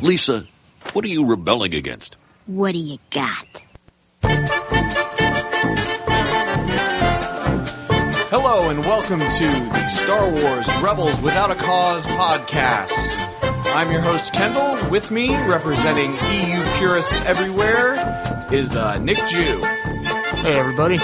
[0.00, 0.44] Lisa,
[0.92, 2.16] what are you rebelling against?
[2.46, 3.62] What do you got?
[8.30, 13.16] Hello and welcome to the Star Wars Rebels Without a Cause podcast.
[13.74, 14.88] I'm your host Kendall.
[14.90, 20.98] With me, representing EU purists everywhere, is uh, Nick Jew, Hey, everybody.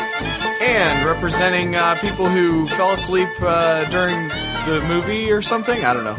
[0.61, 4.29] and representing uh, people who fell asleep uh, during
[4.67, 5.85] the movie or something.
[5.85, 6.19] I don't know.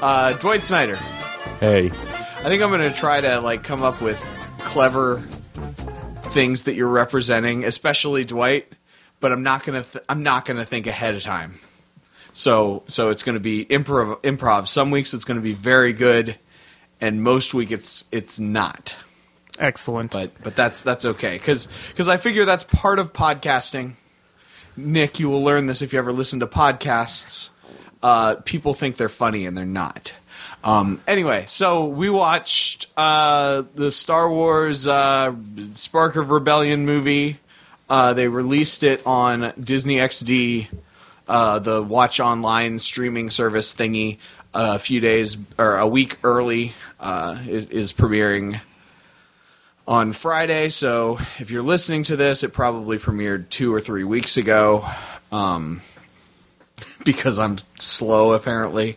[0.00, 0.98] Uh, Dwight Snyder.
[1.60, 4.22] Hey, I think I'm going to try to like come up with
[4.58, 5.20] clever
[6.30, 8.70] things that you're representing, especially Dwight.
[9.20, 9.90] But I'm not going to.
[9.90, 11.58] Th- I'm not going to think ahead of time.
[12.34, 14.20] So so it's going to be improv.
[14.20, 14.68] Improv.
[14.68, 16.36] Some weeks it's going to be very good,
[17.00, 18.94] and most week it's it's not.
[19.58, 20.12] Excellent.
[20.12, 21.68] But but that's that's okay because
[22.06, 23.94] I figure that's part of podcasting.
[24.76, 27.48] Nick, you will learn this if you ever listen to podcasts.
[28.02, 30.12] Uh, people think they're funny and they're not.
[30.66, 35.32] Um, anyway, so we watched uh, the Star Wars uh,
[35.74, 37.38] Spark of Rebellion movie.
[37.88, 40.66] Uh, they released it on Disney XD,
[41.28, 44.18] uh, the watch online streaming service thingy,
[44.52, 46.72] a few days or a week early.
[46.98, 48.60] Uh, it is premiering
[49.86, 50.68] on Friday.
[50.70, 54.84] So if you're listening to this, it probably premiered two or three weeks ago.
[55.30, 55.80] Um,
[57.04, 58.96] because I'm slow, apparently.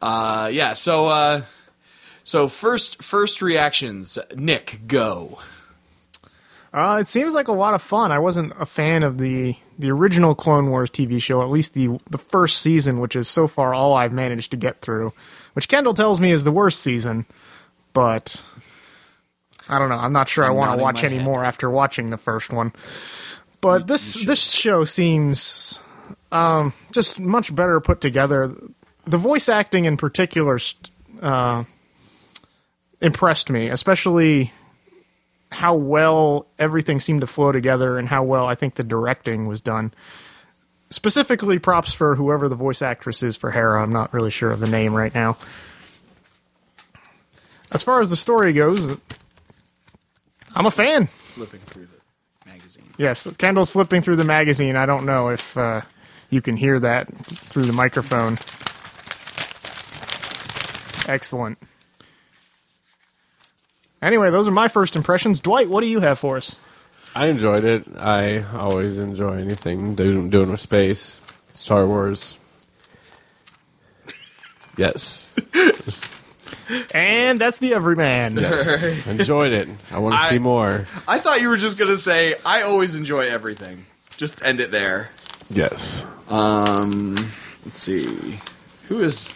[0.00, 0.72] Uh, yeah.
[0.74, 1.42] So uh,
[2.24, 4.18] so first first reactions.
[4.34, 5.38] Nick, go.
[6.72, 8.12] Uh, it seems like a lot of fun.
[8.12, 11.98] I wasn't a fan of the the original Clone Wars TV show, at least the
[12.10, 15.12] the first season, which is so far all I've managed to get through.
[15.54, 17.24] Which Kendall tells me is the worst season,
[17.94, 18.44] but
[19.68, 19.96] I don't know.
[19.96, 21.24] I'm not sure i I'm want to watch any head.
[21.24, 22.72] more after watching the first one.
[23.60, 25.78] But this this show seems
[26.30, 28.54] um, just much better put together.
[29.06, 30.58] The voice acting in particular
[31.22, 31.64] uh,
[33.00, 34.52] impressed me, especially
[35.52, 39.62] how well everything seemed to flow together and how well I think the directing was
[39.62, 39.94] done.
[40.90, 43.82] Specifically, props for whoever the voice actress is for Hera.
[43.82, 45.36] I'm not really sure of the name right now.
[47.72, 48.90] As far as the story goes,
[50.54, 51.06] I'm a fan.
[51.06, 52.84] Flipping through the magazine.
[52.98, 54.76] Yes, Kendall's flipping through the magazine.
[54.76, 55.82] I don't know if uh,
[56.30, 58.36] you can hear that through the microphone.
[61.06, 61.58] Excellent.
[64.02, 65.40] Anyway, those are my first impressions.
[65.40, 66.56] Dwight, what do you have for us?
[67.14, 67.84] I enjoyed it.
[67.98, 71.18] I always enjoy anything doing, doing with space,
[71.54, 72.36] Star Wars.
[74.76, 75.32] Yes,
[76.90, 78.36] And that's the Everyman.
[78.36, 79.68] yes, enjoyed it.
[79.90, 80.84] I want to I- see more.
[81.08, 83.86] I thought you were just gonna say I always enjoy everything.
[84.18, 85.08] Just end it there.
[85.48, 87.14] Yes, Um,
[87.64, 88.38] let's see.
[88.88, 89.32] Who is?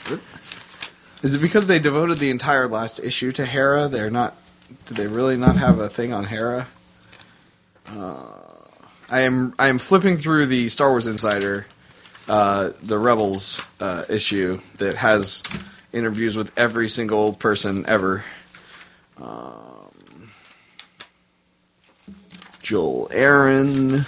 [1.22, 3.88] Is it because they devoted the entire last issue to Hera?
[3.88, 4.36] They're not.
[4.86, 6.66] Do they really not have a thing on Hera?
[7.86, 8.16] Uh,
[9.10, 9.54] I am.
[9.58, 11.66] I am flipping through the Star Wars Insider,
[12.28, 15.42] uh, the Rebels uh, issue that has
[15.92, 18.24] interviews with every single person ever.
[19.20, 20.30] Um,
[22.62, 24.06] Joel Aaron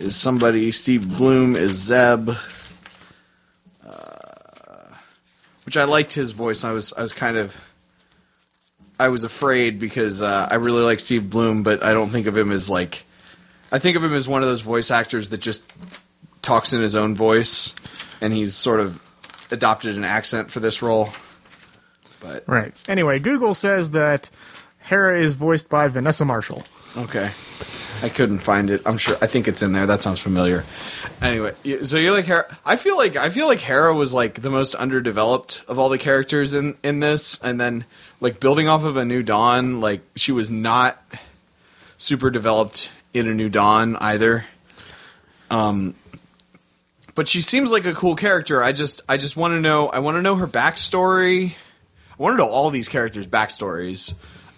[0.00, 0.72] is somebody.
[0.72, 2.30] Steve Blum is Zeb.
[3.86, 4.22] Uh,
[5.72, 6.64] which I liked his voice.
[6.64, 7.58] I was I was kind of
[9.00, 12.36] I was afraid because uh, I really like Steve Blum, but I don't think of
[12.36, 13.04] him as like
[13.72, 15.72] I think of him as one of those voice actors that just
[16.42, 17.74] talks in his own voice,
[18.20, 19.00] and he's sort of
[19.50, 21.08] adopted an accent for this role.
[22.20, 22.74] But Right.
[22.86, 24.28] Anyway, Google says that
[24.78, 26.64] Hera is voiced by Vanessa Marshall.
[26.98, 27.30] Okay.
[28.02, 28.82] I couldn't find it.
[28.84, 29.16] I'm sure.
[29.20, 29.86] I think it's in there.
[29.86, 30.64] That sounds familiar.
[31.20, 32.58] Anyway, so you're like Hera?
[32.64, 35.98] I feel like I feel like Hera was like the most underdeveloped of all the
[35.98, 37.84] characters in in this, and then
[38.20, 41.02] like building off of a New Dawn, like she was not
[41.96, 44.44] super developed in a New Dawn either.
[45.50, 45.94] Um,
[47.14, 48.62] but she seems like a cool character.
[48.62, 49.86] I just I just want to know.
[49.86, 51.52] I want to know her backstory.
[51.52, 54.14] I want to know all these characters' backstories.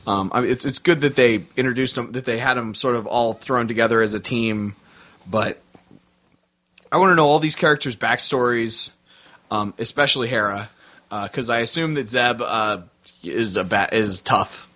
[0.06, 2.94] Um, I mean, it's it's good that they introduced them, that they had them sort
[2.94, 4.76] of all thrown together as a team,
[5.26, 5.60] but
[6.92, 8.92] I want to know all these characters' backstories,
[9.50, 10.68] um, especially Hera,
[11.10, 12.82] because I assume that Zeb uh,
[13.22, 14.70] is a ba- is tough.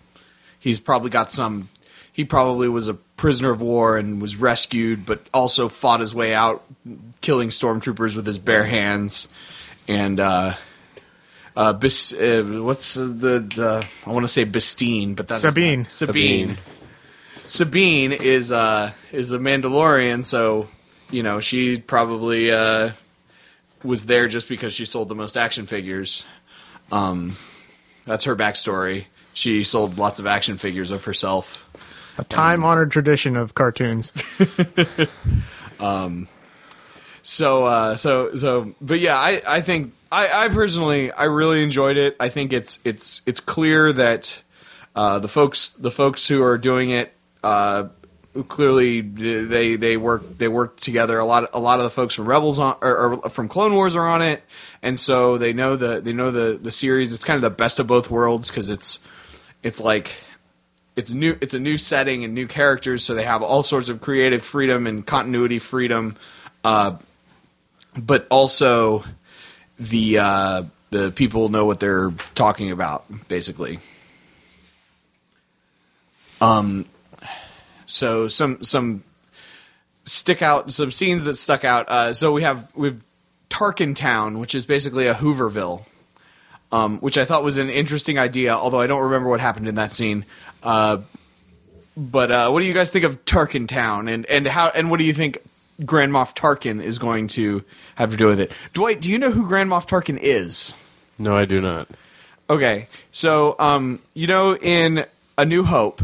[0.58, 1.68] He's probably got some.
[2.12, 6.34] He probably was a prisoner of war and was rescued, but also fought his way
[6.34, 6.64] out,
[7.20, 9.28] killing stormtroopers with his bare hands,
[9.86, 10.18] and.
[10.18, 10.54] Uh,
[11.58, 15.86] uh, Bis, uh, what's the, the I want to say Bistine, but that's Sabine.
[15.88, 16.56] Sabine.
[17.48, 20.68] Sabine is uh is a Mandalorian, so
[21.10, 22.92] you know she probably uh,
[23.82, 26.24] was there just because she sold the most action figures.
[26.92, 27.32] Um,
[28.04, 29.06] That's her backstory.
[29.34, 31.68] She sold lots of action figures of herself.
[32.18, 34.12] A time honored tradition of cartoons.
[35.80, 36.28] um,
[37.22, 41.96] So, uh, so, so, but yeah, I, I think I, I personally, I really enjoyed
[41.96, 42.16] it.
[42.18, 44.40] I think it's, it's, it's clear that
[44.96, 47.12] uh, the folks, the folks who are doing it,
[47.42, 47.88] uh,
[48.46, 51.18] clearly they they work they work together.
[51.18, 53.96] A lot, a lot of the folks from Rebels on or, or from Clone Wars
[53.96, 54.44] are on it,
[54.82, 57.12] and so they know the they know the the series.
[57.12, 59.00] It's kind of the best of both worlds because it's,
[59.62, 60.12] it's like
[60.96, 64.00] it's new it's a new setting and new characters so they have all sorts of
[64.00, 66.16] creative freedom and continuity freedom
[66.64, 66.96] uh,
[67.96, 69.04] but also
[69.78, 73.78] the uh, the people know what they're talking about basically
[76.40, 76.84] um
[77.86, 79.02] so some some
[80.04, 83.02] stick out some scenes that stuck out uh, so we have we've
[83.50, 85.84] Tarkin Town which is basically a Hooverville
[86.70, 89.76] um, which I thought was an interesting idea, although I don't remember what happened in
[89.76, 90.24] that scene.
[90.62, 90.98] Uh,
[91.96, 94.98] but uh, what do you guys think of Tarkin Town, and and how and what
[94.98, 95.38] do you think
[95.84, 97.62] Grand Moff Tarkin is going to
[97.94, 98.52] have to do with it?
[98.72, 100.74] Dwight, do you know who Grand Moff Tarkin is?
[101.18, 101.88] No, I do not.
[102.50, 105.04] Okay, so um, you know in
[105.36, 106.00] A New Hope,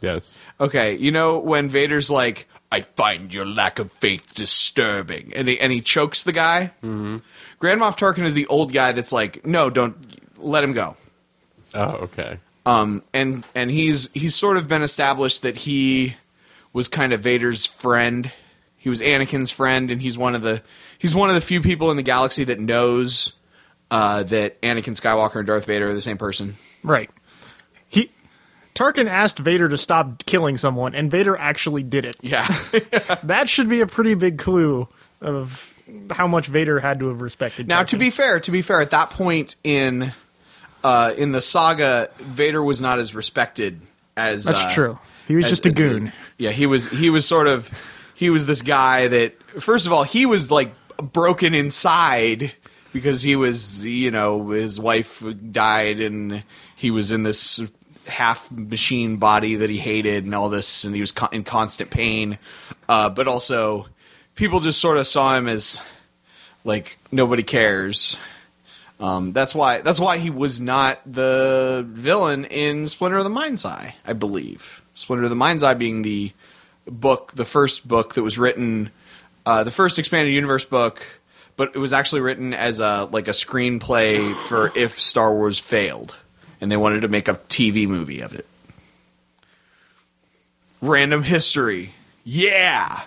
[0.00, 0.36] Yes.
[0.60, 5.58] Okay, you know when Vader's like, "I find your lack of faith disturbing," and he
[5.58, 6.72] and he chokes the guy.
[6.82, 7.18] Mm-hmm.
[7.58, 9.96] Grand Moff Tarkin is the old guy that's like, "No, don't
[10.38, 10.96] let him go."
[11.74, 12.38] Oh, okay.
[12.66, 16.16] Um, and and he's he's sort of been established that he
[16.72, 18.30] was kind of Vader's friend.
[18.78, 20.62] He was Anakin's friend, and he's one of the
[20.98, 23.32] he's one of the few people in the galaxy that knows
[23.90, 26.54] uh, that Anakin Skywalker and Darth Vader are the same person.
[26.82, 27.10] Right.
[27.88, 28.10] He
[28.74, 32.16] Tarkin asked Vader to stop killing someone, and Vader actually did it.
[32.20, 32.46] Yeah,
[33.24, 34.88] That should be a pretty big clue
[35.20, 35.74] of
[36.10, 37.66] how much Vader had to have respected.
[37.66, 40.12] Now, to be fair, to be fair, at that point in
[40.84, 43.80] uh, in the saga, Vader was not as respected
[44.16, 44.98] as that's uh, true.
[45.26, 46.12] He was as- just a as goon.
[46.36, 46.86] Yeah, he was.
[46.86, 47.70] He was sort of.
[48.18, 49.40] He was this guy that.
[49.62, 52.52] First of all, he was like broken inside
[52.92, 53.84] because he was.
[53.86, 55.22] You know, his wife
[55.52, 56.42] died, and
[56.74, 57.60] he was in this
[58.08, 61.90] half machine body that he hated, and all this, and he was con- in constant
[61.90, 62.38] pain.
[62.88, 63.86] Uh, but also,
[64.34, 65.80] people just sort of saw him as
[66.64, 68.16] like nobody cares.
[68.98, 73.64] Um, that's why that's why he was not the villain in Splinter of the Mind's
[73.64, 74.82] Eye, I believe.
[74.94, 76.32] Splinter of the Mind's Eye being the
[76.90, 78.90] book, the first book that was written,
[79.46, 81.04] uh, the first expanded universe book,
[81.56, 86.16] but it was actually written as a like a screenplay for if Star Wars failed,
[86.60, 88.46] and they wanted to make a TV movie of it.
[90.80, 91.92] Random history,
[92.24, 93.02] yeah.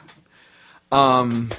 [0.91, 1.51] Um.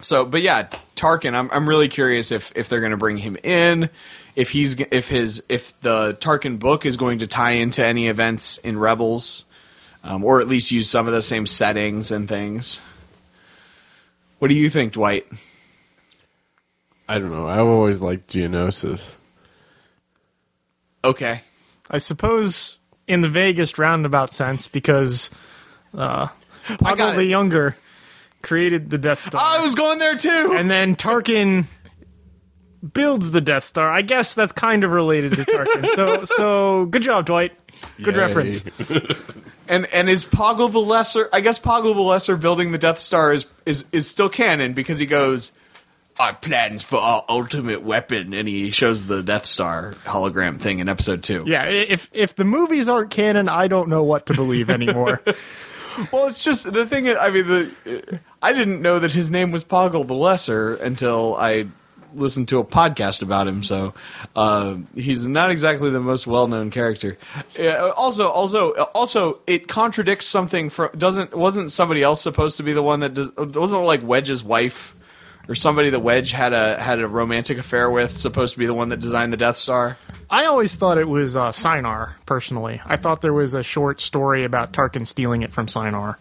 [0.00, 1.34] So, but yeah, Tarkin.
[1.34, 3.88] I'm I'm really curious if if they're going to bring him in,
[4.36, 8.58] if he's if his if the Tarkin book is going to tie into any events
[8.58, 9.44] in Rebels,
[10.08, 12.80] um, or at least use some of the same settings and things.
[14.38, 15.26] What do you think, Dwight?
[17.06, 17.46] I don't know.
[17.46, 19.16] I've always liked Geonosis.
[21.04, 21.42] Okay.
[21.90, 25.30] I suppose in the vaguest roundabout sense, because
[25.94, 26.28] uh,
[26.68, 27.24] I got Poggle the.
[27.24, 27.76] Younger
[28.40, 29.40] created the Death Star.
[29.42, 30.54] I was going there too.
[30.56, 31.66] and then Tarkin
[32.92, 33.90] builds the Death Star.
[33.90, 35.86] I guess that's kind of related to Tarkin.
[35.88, 37.52] so, so good job, Dwight.
[38.02, 38.20] Good Yay.
[38.20, 38.64] reference.
[39.70, 41.28] And and is Poggle the Lesser?
[41.30, 44.98] I guess Poggle the Lesser building the Death Star is is is still canon because
[44.98, 45.52] he goes,
[46.18, 50.88] "Our plans for our ultimate weapon," and he shows the Death Star hologram thing in
[50.88, 51.42] Episode Two.
[51.44, 55.20] Yeah, if if the movies aren't canon, I don't know what to believe anymore.
[56.12, 57.08] Well, it's just the thing.
[57.08, 61.66] I mean, the I didn't know that his name was Poggle the Lesser until I
[62.14, 63.62] listened to a podcast about him.
[63.62, 63.94] So
[64.36, 67.18] uh, he's not exactly the most well-known character.
[67.58, 70.90] Uh, also, also, also, it contradicts something from.
[70.96, 74.94] Doesn't wasn't somebody else supposed to be the one that does, wasn't like Wedge's wife
[75.48, 78.74] or somebody that Wedge had a had a romantic affair with supposed to be the
[78.74, 79.96] one that designed the Death Star?
[80.30, 82.12] I always thought it was uh, Sienar.
[82.26, 86.16] Personally, I thought there was a short story about Tarkin stealing it from Sienar.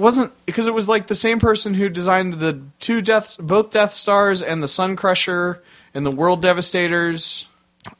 [0.00, 3.92] Wasn't because it was like the same person who designed the two deaths, both Death
[3.92, 5.62] Stars and the Sun Crusher
[5.94, 7.46] and the World Devastators.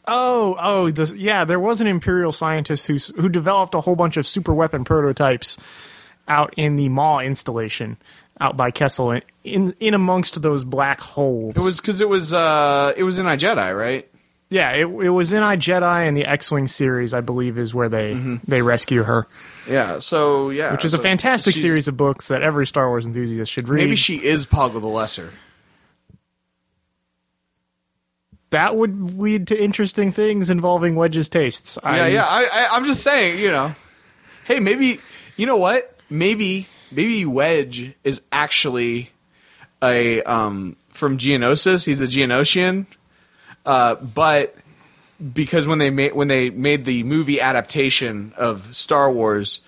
[0.06, 1.44] Oh, oh, this, yeah.
[1.44, 5.56] There was an Imperial scientist who who developed a whole bunch of super weapon prototypes
[6.28, 7.96] out in the Maw installation
[8.40, 11.54] out by Kessel, in in, in amongst those black holes.
[11.56, 14.09] It was because it was uh it was in I Jedi, right?
[14.50, 14.72] Yeah.
[14.72, 18.12] It, it was in I Jedi and the X-wing series, I believe, is where they
[18.46, 19.26] they rescue her,
[19.68, 20.00] Yeah.
[20.00, 23.68] So yeah, which is a fantastic series of books that every Star Wars enthusiast should
[23.68, 23.82] read.
[23.82, 25.30] Maybe she is Poggle the Lesser.
[28.50, 31.78] that would lead to interesting things involving Wedge's tastes.
[31.82, 32.26] Yeah, I, yeah.
[32.26, 33.74] I, I, I'm just saying, you know.
[34.44, 35.00] Hey, maybe
[35.36, 35.96] you know what?
[36.10, 39.10] Maybe maybe Wedge is actually
[39.82, 41.84] a um, from Geonosis.
[41.86, 42.86] He's a Geonosian,
[43.70, 44.56] uh, but
[45.32, 49.60] because when they made when they made the movie adaptation of Star Wars,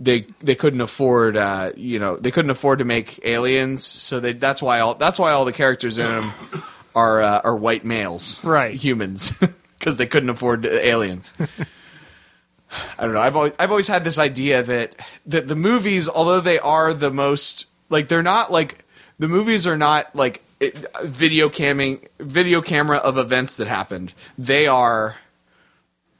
[0.00, 4.32] they they couldn't afford uh, you know they couldn't afford to make aliens, so they
[4.32, 6.32] that's why all that's why all the characters in them
[6.94, 8.74] are uh, are white males, Right.
[8.74, 9.38] Humans,
[9.78, 11.30] because they couldn't afford aliens.
[12.98, 13.20] I don't know.
[13.20, 17.10] I've always, I've always had this idea that that the movies, although they are the
[17.10, 18.82] most like they're not like
[19.18, 24.12] the movies are not like it, video camming video camera of events that happened.
[24.38, 25.16] They are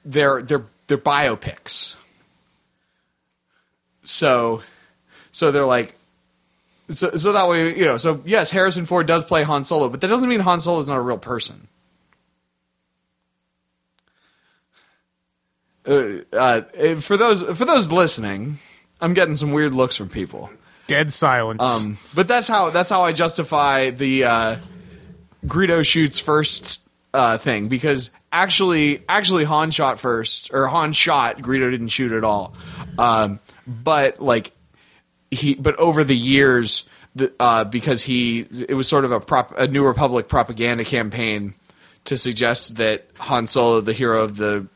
[0.05, 1.95] they're they're they're biopics.
[4.05, 4.63] So
[5.31, 5.95] so they're like
[6.91, 10.01] so so that way you know so yes Harrison Ford does play Han Solo, but
[10.01, 11.69] that doesn't mean Han Solo is not a real person.
[15.87, 16.61] uh, uh,
[17.01, 18.59] for those for those listening,
[19.01, 20.51] I'm getting some weird looks from people.
[20.93, 21.65] Dead silence.
[21.65, 24.57] Um, but that's how that's how I justify the uh,
[25.47, 26.83] Greedo shoots first
[27.15, 32.25] uh, thing because actually actually Han shot first or Han shot Greedo didn't shoot at
[32.25, 32.55] all.
[32.99, 34.53] Um, but like
[35.31, 39.59] he but over the years the, uh, because he it was sort of a prop,
[39.59, 41.55] a New Republic propaganda campaign
[42.05, 44.67] to suggest that Han Solo the hero of the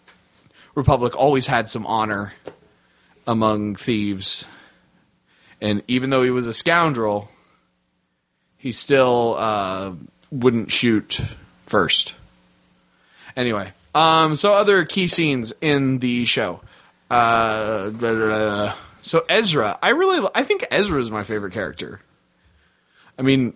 [0.74, 2.32] Republic always had some honor
[3.26, 4.44] among thieves.
[5.60, 7.30] And even though he was a scoundrel,
[8.58, 9.92] he still uh,
[10.30, 11.20] wouldn't shoot
[11.66, 12.14] first.
[13.36, 16.60] Anyway, um, so other key scenes in the show.
[17.10, 18.74] Uh, blah, blah, blah.
[19.02, 22.00] So Ezra, I really, I think Ezra is my favorite character.
[23.18, 23.54] I mean,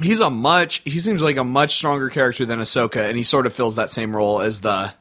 [0.00, 3.46] he's a much, he seems like a much stronger character than Ahsoka, and he sort
[3.46, 4.94] of fills that same role as the,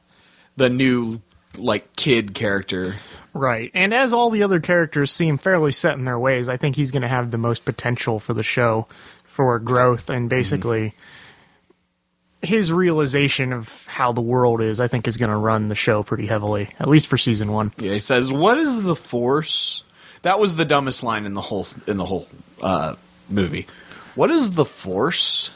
[0.58, 1.22] the new
[1.58, 2.94] like kid character.
[3.34, 3.72] Right.
[3.74, 6.92] And as all the other characters seem fairly set in their ways, I think he's
[6.92, 8.88] going to have the most potential for the show
[9.26, 10.94] for growth and basically
[12.42, 16.04] his realization of how the world is, I think is going to run the show
[16.04, 17.74] pretty heavily, at least for season 1.
[17.78, 19.84] Yeah, he says, "What is the Force?"
[20.22, 22.28] That was the dumbest line in the whole in the whole
[22.62, 22.96] uh,
[23.30, 23.68] movie.
[24.16, 25.52] What is the Force?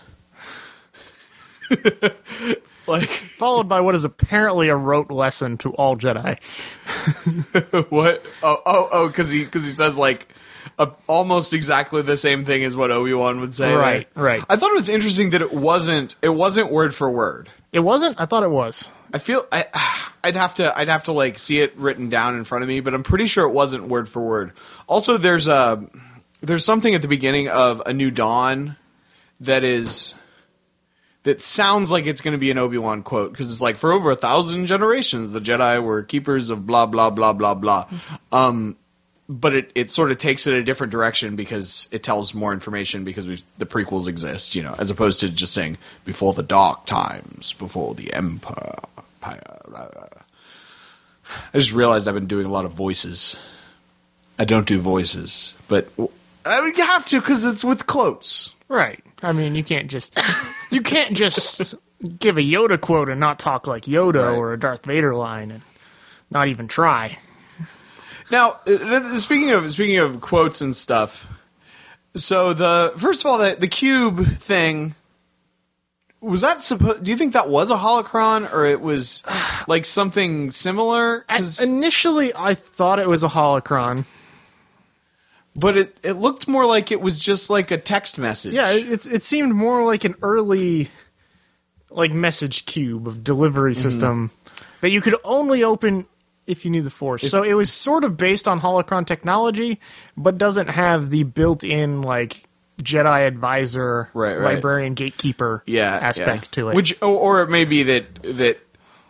[2.87, 6.39] like Followed by what is apparently a rote lesson to all Jedi.
[7.89, 8.25] what?
[8.43, 9.07] Oh, oh, oh!
[9.07, 10.27] Because he because he says like
[10.77, 13.73] a, almost exactly the same thing as what Obi Wan would say.
[13.73, 14.23] Right, there.
[14.23, 14.43] right.
[14.49, 17.49] I thought it was interesting that it wasn't it wasn't word for word.
[17.71, 18.19] It wasn't?
[18.19, 18.91] I thought it was.
[19.13, 19.65] I feel I
[20.23, 22.79] I'd have to I'd have to like see it written down in front of me,
[22.79, 24.53] but I'm pretty sure it wasn't word for word.
[24.87, 25.83] Also, there's a
[26.41, 28.75] there's something at the beginning of A New Dawn
[29.41, 30.15] that is
[31.23, 33.91] that sounds like it's going to be an Obi Wan quote because it's like for
[33.91, 37.87] over a thousand generations the Jedi were keepers of blah blah blah blah blah.
[38.31, 38.77] Um,
[39.29, 43.03] but it, it sort of takes it a different direction because it tells more information
[43.03, 46.87] because we, the prequels exist, you know, as opposed to just saying before the dark
[46.87, 48.79] times, before the empire.
[49.21, 49.37] I
[51.53, 53.35] just realized I've been doing a lot of voices.
[54.39, 55.89] I don't do voices, but
[56.43, 58.55] I mean, you have to because it's with quotes.
[58.69, 59.03] Right.
[59.21, 60.17] I mean, you can't just
[60.71, 61.75] you can't just
[62.19, 64.37] give a Yoda quote and not talk like Yoda Right.
[64.37, 65.61] or a Darth Vader line and
[66.31, 67.17] not even try.
[68.31, 68.59] Now,
[69.15, 71.27] speaking of speaking of quotes and stuff,
[72.15, 74.93] so the first of all, the the cube thing
[76.21, 77.03] was that supposed?
[77.03, 79.23] Do you think that was a holocron or it was
[79.67, 81.21] like something similar?
[81.21, 84.05] 'Cause- Initially, I thought it was a holocron.
[85.55, 88.53] But it it looked more like it was just like a text message.
[88.53, 90.89] Yeah, it- it's it seemed more like an early
[91.89, 93.81] like message cube of delivery mm-hmm.
[93.81, 94.31] system
[94.81, 96.05] that you could only open
[96.45, 97.29] if you knew the force.
[97.29, 99.79] so it was sort of based on holocron technology,
[100.17, 102.43] but doesn't have the built-in like
[102.81, 104.55] Jedi advisor, Right, right.
[104.55, 106.63] librarian, gatekeeper yeah, aspect yeah.
[106.63, 106.75] to it.
[106.75, 108.57] Which, or, or it may be that that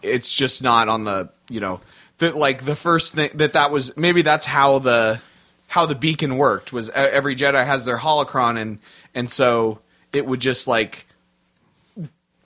[0.01, 1.79] it's just not on the you know
[2.17, 5.21] that like the first thing that that was maybe that's how the
[5.69, 8.79] how the beacon worked was every Jedi has their holocron and
[9.15, 9.79] and so
[10.11, 11.07] it would just like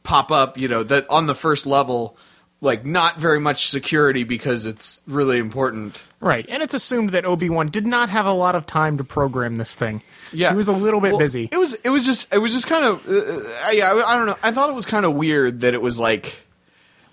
[0.03, 2.15] pop up you know that on the first level
[2.63, 6.01] like not very much security because it's really important.
[6.21, 9.03] Right, and it's assumed that Obi Wan did not have a lot of time to
[9.03, 10.01] program this thing.
[10.31, 11.49] Yeah, he was a little bit Well, busy.
[11.51, 11.73] It was.
[11.73, 12.33] It was just.
[12.33, 13.05] It was just kind of.
[13.07, 14.37] Uh, yeah, I, I don't know.
[14.41, 16.41] I thought it was kind of weird that it was like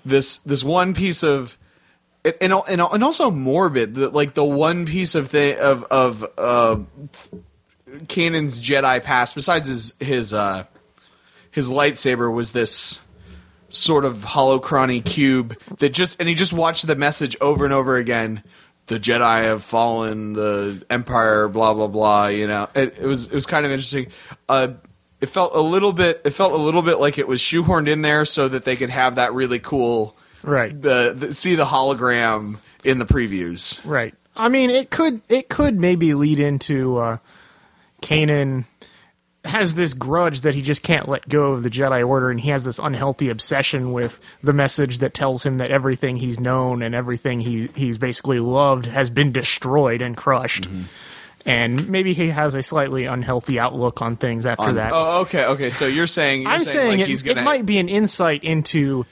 [0.04, 0.38] this.
[0.38, 1.58] This one piece of.
[2.22, 6.76] And and and also morbid that like the one piece of thing of of uh,
[8.08, 10.64] Kanan's Jedi past besides his his uh,
[11.50, 13.00] his lightsaber was this
[13.70, 17.96] sort of holocrony cube that just and he just watched the message over and over
[17.96, 18.42] again.
[18.86, 20.34] The Jedi have fallen.
[20.34, 22.26] The Empire, blah blah blah.
[22.26, 24.08] You know, it, it was it was kind of interesting.
[24.46, 24.74] Uh,
[25.22, 26.20] it felt a little bit.
[26.24, 28.90] It felt a little bit like it was shoehorned in there so that they could
[28.90, 30.80] have that really cool Right.
[30.80, 33.80] the, the see the hologram in the previews.
[33.84, 34.14] Right.
[34.36, 37.18] I mean, it could it could maybe lead into uh,
[38.00, 38.64] Kanan
[39.44, 42.50] has this grudge that he just can't let go of the Jedi Order, and he
[42.50, 46.94] has this unhealthy obsession with the message that tells him that everything he's known and
[46.94, 50.68] everything he he's basically loved has been destroyed and crushed.
[51.46, 54.92] And maybe he has a slightly unhealthy outlook on things after that.
[54.92, 55.70] Oh, okay, okay.
[55.70, 59.06] So you're saying you're I'm saying, saying like it, it might be an insight into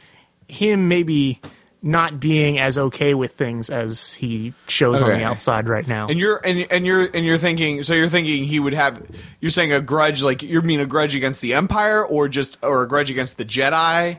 [0.49, 1.41] him maybe
[1.81, 6.09] not being as okay with things as he shows on the outside right now.
[6.09, 9.01] And you're and, and you're and you're thinking so you're thinking he would have
[9.41, 12.83] you're saying a grudge like you mean a grudge against the Empire or just or
[12.83, 14.19] a grudge against the Jedi?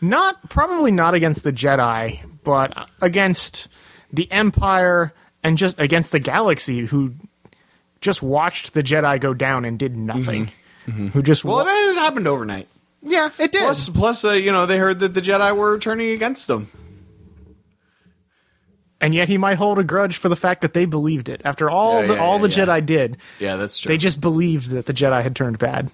[0.00, 3.68] Not probably not against the Jedi, but against
[4.12, 7.14] the Empire and just against the galaxy who
[8.00, 10.46] just watched the Jedi go down and did nothing.
[10.46, 10.90] Mm-hmm.
[10.90, 11.06] Mm-hmm.
[11.08, 12.68] Who just Well, wa- it happened overnight.
[13.06, 13.62] Yeah, it did.
[13.62, 16.68] Plus, plus, uh, you know, they heard that the Jedi were turning against them.
[19.00, 21.42] and yet he might hold a grudge for the fact that they believed it.
[21.44, 22.66] After all Yeah, the yeah, all yeah, the yeah.
[22.66, 23.88] Jedi did, Yeah, that's true.
[23.90, 25.90] they just believed that the Jedi had turned bad.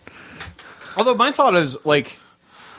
[0.96, 2.18] Although my thought is like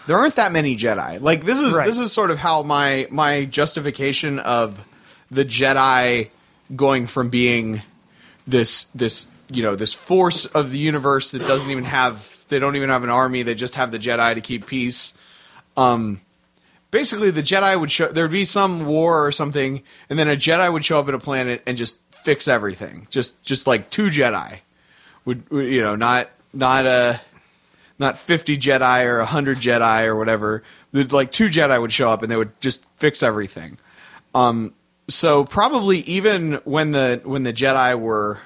[0.07, 1.19] there aren't that many Jedi.
[1.21, 1.85] Like this is Right.
[1.85, 4.79] this is sort of how my my justification of
[5.29, 6.29] the Jedi
[6.75, 7.81] going from being
[8.47, 12.75] this this you know this force of the universe that doesn't even have they don't
[12.75, 15.13] even have an army they just have the Jedi to keep peace.
[15.75, 16.21] Um,
[16.91, 20.71] basically the Jedi would show there'd be some war or something, and then a Jedi
[20.71, 23.07] would show up at a planet and just fix everything.
[23.09, 24.59] Just just like two Jedi
[25.25, 27.19] would, would you know not not a
[27.99, 30.63] not 50 Jedi or 100 Jedi or whatever.
[30.93, 33.77] Like two Jedi would show up and they would just fix everything.
[34.35, 34.73] Um,
[35.07, 38.39] so probably even when the when the Jedi were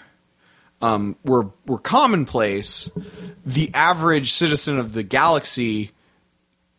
[0.81, 2.89] um, were were commonplace,
[3.45, 5.91] the average citizen of the galaxy,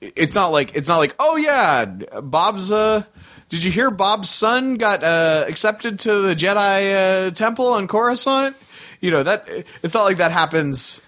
[0.01, 2.71] it's not like it's not like oh yeah, Bob's.
[2.71, 3.05] Uh,
[3.49, 8.57] did you hear Bob's son got uh, accepted to the Jedi uh, temple on Coruscant?
[9.01, 9.49] You know that
[9.83, 11.01] it's not like that happens.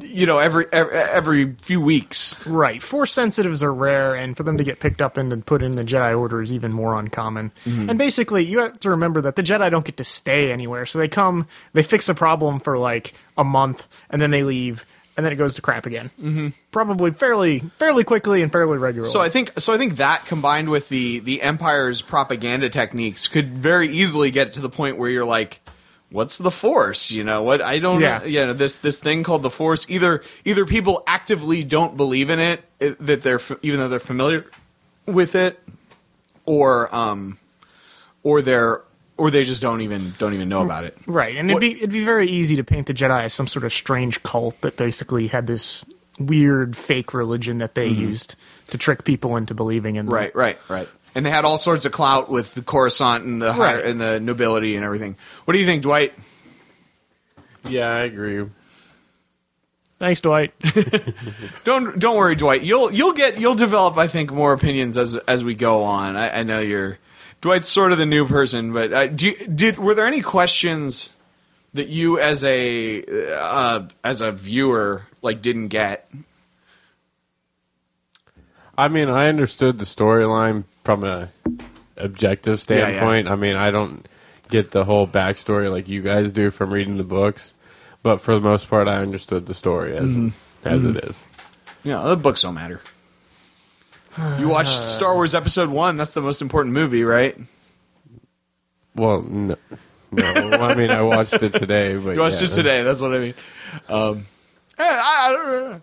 [0.00, 2.36] You know every every, every few weeks.
[2.46, 2.82] Right.
[2.82, 5.84] Force sensitives are rare, and for them to get picked up and put in the
[5.84, 7.52] Jedi Order is even more uncommon.
[7.64, 10.86] And basically, you have to remember that the Jedi don't get to stay anywhere.
[10.86, 14.84] So they come, they fix a problem for like a month, and then they leave,
[15.16, 16.10] and then it goes to crap again.
[16.20, 16.48] Mm-hmm.
[16.72, 19.12] Probably fairly, fairly quickly and fairly regularly.
[19.12, 19.72] So I think so.
[19.72, 24.60] I think that combined with the the Empire's propaganda techniques could very easily get to
[24.60, 25.60] the point where you're like,
[26.10, 27.62] "What's the Force?" You know what?
[27.62, 28.00] I don't.
[28.00, 28.24] Yeah.
[28.24, 29.88] You know this this thing called the Force.
[29.88, 34.44] Either either people actively don't believe in it, it that they're even though they're familiar
[35.06, 35.58] with it,
[36.44, 37.38] or um,
[38.22, 38.82] or they're
[39.20, 40.96] or they just don't even don't even know about it.
[41.06, 43.64] Right, and it'd be it'd be very easy to paint the Jedi as some sort
[43.64, 45.84] of strange cult that basically had this
[46.18, 48.36] weird fake religion that they used
[48.68, 50.06] to trick people into believing in.
[50.06, 50.14] them.
[50.14, 50.88] Right, right, right.
[51.14, 53.86] And they had all sorts of clout with the Coruscant and the higher, Right.
[53.86, 55.16] and the nobility and everything.
[55.44, 56.14] What do you think, Dwight?
[57.68, 58.46] Yeah, I agree.
[59.98, 60.54] Thanks, Dwight.
[61.64, 62.62] Don't don't worry, Dwight.
[62.62, 66.16] You'll you'll get you'll develop, I think, more opinions as as we go on.
[66.16, 66.98] I, I know you're
[67.42, 71.10] Dwight's sort of the new person, but uh, do you, did were there any questions
[71.74, 73.04] that you as a
[73.36, 76.10] uh, as a viewer like didn't get?
[78.76, 81.28] I mean, I understood the storyline from a
[81.96, 82.82] objective Yeah, yeah.
[82.86, 83.28] standpoint.
[83.28, 84.06] I mean, I don't
[84.48, 87.54] get the whole backstory like you guys do from reading the books,
[88.02, 90.68] but for the most part, I understood the story as Mm-hmm.
[90.68, 91.24] as it is.
[91.84, 92.80] Know, the books don't matter.
[94.38, 95.96] You watched Star Wars Episode One.
[95.96, 97.36] That's the most important movie, right?
[98.96, 99.56] Well, no,
[100.10, 100.24] no.
[100.24, 102.48] I mean, I watched it today, but You watched yeah.
[102.48, 102.82] it today.
[102.82, 103.34] That's what I mean.
[103.88, 104.26] Um,
[104.76, 105.80] hey, I, I.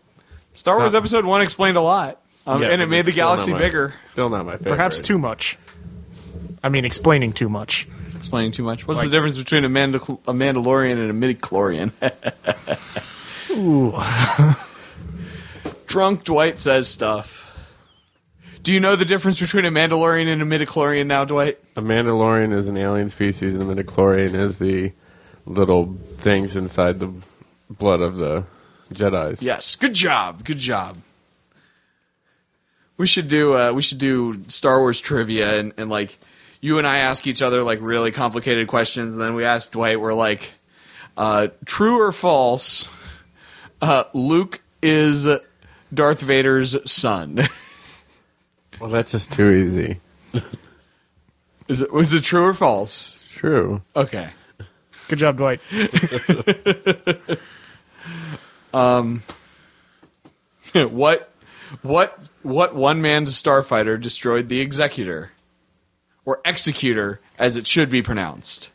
[0.54, 3.12] Star Wars Episode One explained a lot, um, Yeah, and it but made it's the
[3.14, 3.94] still not galaxy my- bigger.
[4.06, 4.70] Still not my favorite.
[4.70, 5.58] Perhaps too much.
[6.64, 7.88] I mean, explaining too much.
[8.16, 8.88] Explaining too much.
[8.88, 11.92] What's Like- the difference between a, Mandal- a Mandalorian and a midi-chlorian?
[13.52, 13.94] Ooh.
[15.88, 17.44] Drunk Dwight says stuff.
[18.64, 21.58] Do you know the difference between a Mandalorian and a midi-chlorian now, Dwight?
[21.78, 24.92] A Mandalorian is an alien species, and a midichlorian is the
[25.46, 27.14] little things inside the
[27.70, 28.46] blood of the
[28.92, 29.42] Jedi's.
[29.42, 29.76] Yes.
[29.76, 30.44] Good job.
[30.44, 30.98] Good job.
[32.98, 36.18] We should do uh, we should do Star Wars trivia and, and like
[36.62, 40.00] you and I ask each other like really complicated questions and then we ask Dwight
[40.00, 40.54] we're like
[41.16, 42.90] uh, true or false
[43.82, 45.28] uh, Luke is
[45.94, 47.42] Darth Vader's son?
[48.80, 50.00] Well, that's just too easy.
[51.68, 53.16] Is it was it true or false?
[53.16, 53.82] It's true.
[53.96, 54.30] Okay.
[55.08, 55.60] Good job, Dwight.
[58.74, 59.24] um,
[60.74, 61.32] what
[61.82, 65.32] what what one man starfighter destroyed the executor?
[66.26, 68.70] Or executor as it should be pronounced.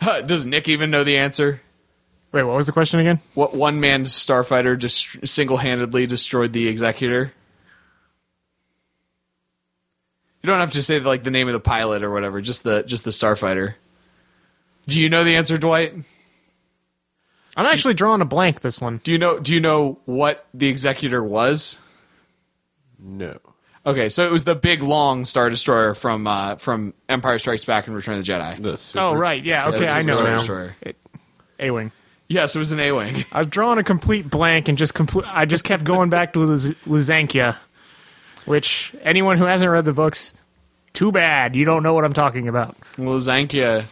[0.00, 1.60] Huh, Does Nick even know the answer?
[2.32, 3.20] Wait, what was the question again?
[3.34, 7.32] What one man starfighter just single handedly destroyed the executor?
[10.42, 12.82] You don't have to say like the name of the pilot or whatever, just the
[12.82, 13.74] just the starfighter.
[14.88, 15.94] Do you know the answer, Dwight?
[17.56, 19.00] I'm actually drawing a blank this one.
[19.04, 21.78] Do you know do you know what the executor was?
[22.98, 23.38] No.
[23.84, 27.86] Okay, so it was the big long star destroyer from uh, from Empire Strikes Back
[27.88, 28.62] and Return of the Jedi.
[28.62, 29.42] The super- Oh, right.
[29.42, 29.68] Yeah.
[29.68, 30.36] Okay, Yeah, I know Star now.
[30.38, 30.76] Destroyer.
[31.58, 31.90] A-wing.
[32.28, 33.24] Yes, it was an A-wing.
[33.32, 35.26] I've drawn a complete blank and just complete.
[35.28, 37.56] I just kept going back to Liz- Lusankya,
[38.46, 40.32] which anyone who hasn't read the books,
[40.92, 41.54] too bad.
[41.56, 42.76] You don't know what I'm talking about.
[42.96, 43.84] Lusankya,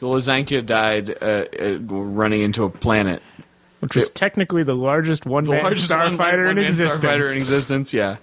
[0.00, 3.22] the Lusankya died uh, uh, running into a planet.
[3.80, 6.98] Which was It- technically the largest one-man largest one- starfighter in existence.
[7.04, 7.94] Starfighter in existence.
[7.94, 8.16] Yeah.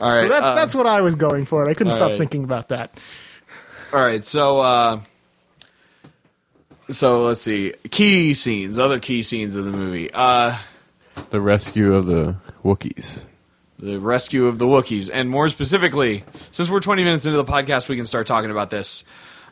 [0.00, 0.20] All right.
[0.22, 1.60] so that, uh, that's what I was going for.
[1.62, 2.18] and I couldn't stop right.
[2.18, 2.98] thinking about that.
[3.92, 5.00] All right, so uh
[6.90, 7.72] so let's see.
[7.90, 10.10] Key scenes, other key scenes of the movie.
[10.12, 10.56] Uh
[11.30, 13.22] The rescue of the Wookiees.
[13.78, 17.88] the rescue of the Wookiees, and more specifically, since we're 20 minutes into the podcast,
[17.88, 19.04] we can start talking about this.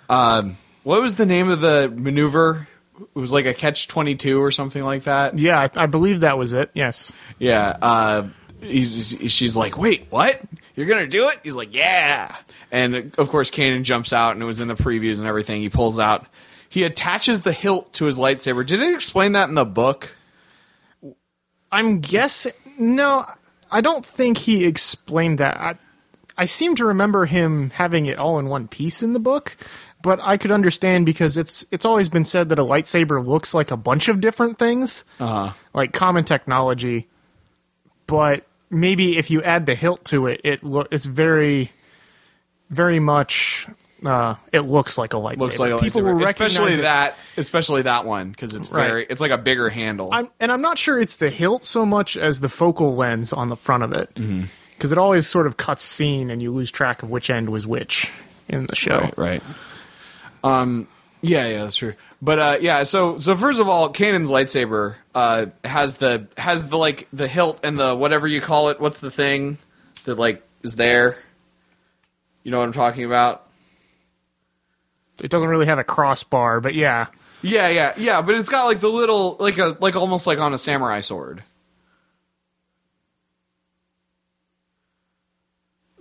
[0.09, 2.69] Um, what was the name of the maneuver?
[3.01, 5.39] It was like a catch 22 or something like that.
[5.39, 6.71] Yeah, I, I believe that was it.
[6.75, 7.13] Yes.
[7.39, 7.77] Yeah.
[7.81, 8.29] Uh,
[8.61, 10.41] he's, she's like, wait, what?
[10.77, 11.41] You're gonna do it?
[11.43, 12.35] He's like, yeah.
[12.71, 15.61] And of course, Kanan jumps out, and it was in the previews and everything.
[15.61, 16.27] He pulls out.
[16.69, 18.65] He attaches the hilt to his lightsaber.
[18.65, 20.17] Did it explain that in the book?
[21.71, 22.53] I'm guessing.
[22.79, 23.27] No,
[23.71, 25.59] I don't think he explained that.
[25.59, 25.75] I,
[26.37, 29.57] I seem to remember him having it all in one piece in the book,
[30.03, 33.71] but I could understand because it's it's always been said that a lightsaber looks like
[33.71, 35.53] a bunch of different things, Uh-huh.
[35.73, 37.09] like common technology.
[38.07, 41.71] But maybe if you add the hilt to it, it lo- it's very,
[42.71, 43.67] very much.
[44.05, 45.39] Uh, it looks like a lightsaber.
[45.39, 46.15] Looks like a People lightsaber.
[46.19, 46.83] will especially it.
[46.83, 48.89] that, especially that one because it's Right.
[48.89, 50.09] very, it's like a bigger handle.
[50.11, 53.49] I'm, and I'm not sure it's the hilt so much as the focal lens on
[53.49, 54.93] the front of it, because Mm-hmm.
[54.93, 58.11] it always sort of cuts scene, and you lose track of which end was which
[58.49, 58.99] in the show.
[58.99, 59.43] Right, right.
[60.43, 60.89] Um,
[61.21, 61.95] yeah, yeah, that's true.
[62.21, 66.77] But uh, yeah, so so first of all, Kanan's lightsaber uh, has the has the
[66.77, 68.81] like the hilt and the whatever you call it.
[68.81, 69.59] What's the thing
[70.05, 71.19] that like is there?
[72.45, 73.47] You know what I'm talking about?
[75.23, 77.07] It doesn't really have a crossbar, but yeah,
[77.43, 78.23] Yeah, yeah, yeah.
[78.23, 81.43] But it's got like the little like a like almost like on a samurai sword.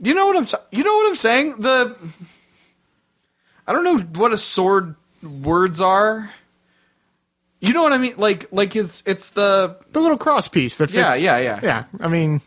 [0.04, 1.62] You know what I'm ta- you know what I'm saying?
[1.62, 1.96] The
[3.72, 6.30] I don't know what a sword words are.
[7.62, 8.16] You know what I mean?
[8.18, 11.24] Like like it's it's the the little cross piece that fits.
[11.24, 11.60] Yeah, yeah, yeah.
[11.64, 12.42] Yeah, I mean,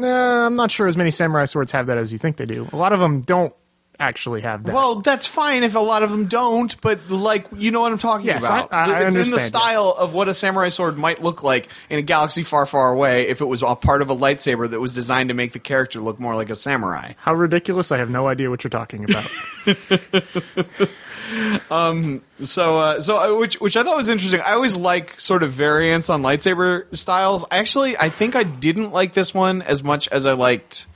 [0.00, 2.68] uh, I'm not sure as many samurai swords have that as you think they do.
[2.72, 3.54] A lot of them don't
[4.00, 4.74] actually have that.
[4.74, 7.98] Well, that's fine if a lot of them don't, but like you know what I'm
[7.98, 8.72] talking Yes, about.
[8.72, 11.98] I- I it's in the style of what a samurai sword might look like in
[11.98, 14.94] a galaxy far, far away if it was a part of a lightsaber that was
[14.94, 17.12] designed to make the character look more like a samurai.
[17.18, 17.92] How ridiculous!
[17.92, 19.30] I have no idea what you're talking about.
[21.70, 24.40] um, So, uh, so uh, which which I thought was interesting.
[24.40, 27.44] I always like sort of variants on lightsaber styles.
[27.50, 30.86] Actually, I think I didn't like this one as much as I liked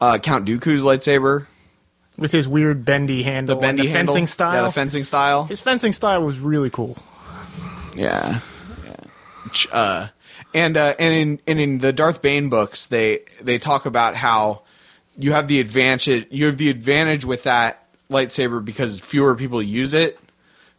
[0.00, 1.46] uh, Count Dooku's lightsaber,
[2.18, 4.14] With his weird bendy handle, the bendy the handle.
[4.14, 4.54] fencing style.
[4.54, 5.44] Yeah, the fencing style.
[5.44, 6.96] his fencing style was really cool.
[7.94, 8.40] Yeah.
[8.84, 9.72] yeah.
[9.72, 10.08] Uh,
[10.54, 14.62] and uh, and in and in the Darth Bane books, they they talk about how
[15.18, 19.92] you have the advantage you have the advantage with that lightsaber because fewer people use
[19.94, 20.18] it.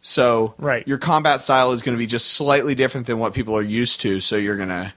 [0.00, 0.86] So Right.
[0.86, 4.00] your combat style is going to be just slightly different than what people are used
[4.02, 4.20] to.
[4.20, 4.92] So you're going to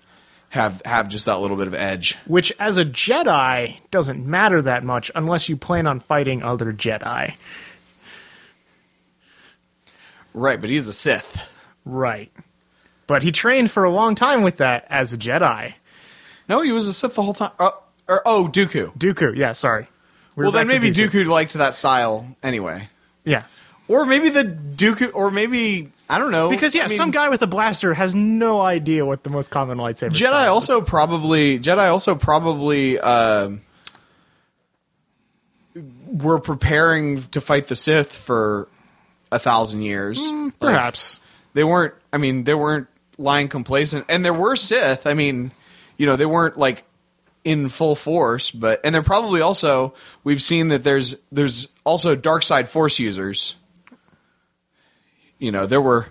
[0.51, 2.17] have have just that little bit of edge.
[2.25, 7.35] which as a Jedi doesn't matter that much unless you plan on fighting other Jedi.
[10.33, 11.49] Right, but he's a Sith.
[11.85, 12.31] Right.
[13.07, 15.73] But he trained for a long time with that as a Jedi.
[16.47, 17.51] No, he was a Sith the whole time.
[17.59, 18.95] Oh, or, oh Dooku.
[18.97, 19.87] Dooku, yeah, sorry.
[20.35, 22.89] We're Well, then maybe Dooku liked that style anyway.
[23.23, 23.43] Yeah.
[23.87, 26.49] Or maybe the Dooku, or maybe I don't know.
[26.49, 29.49] Because yeah, I mean, some guy with a blaster has no idea what the most
[29.49, 30.49] common lightsaber Jedi style is.
[30.49, 33.51] also probably Jedi also probably uh,
[36.07, 38.67] were preparing to fight the Sith for
[39.31, 40.19] a thousand years.
[40.21, 41.19] Like, perhaps.
[41.53, 41.93] they weren't.
[42.11, 44.05] I mean, they weren't lying complacent.
[44.09, 45.07] And there were Sith.
[45.07, 45.51] I mean,
[45.97, 46.83] you know, they weren't like
[47.43, 49.93] in full force, but and they're probably also
[50.23, 53.55] we've seen that there's there's also dark side force users.
[55.41, 56.07] You know, there were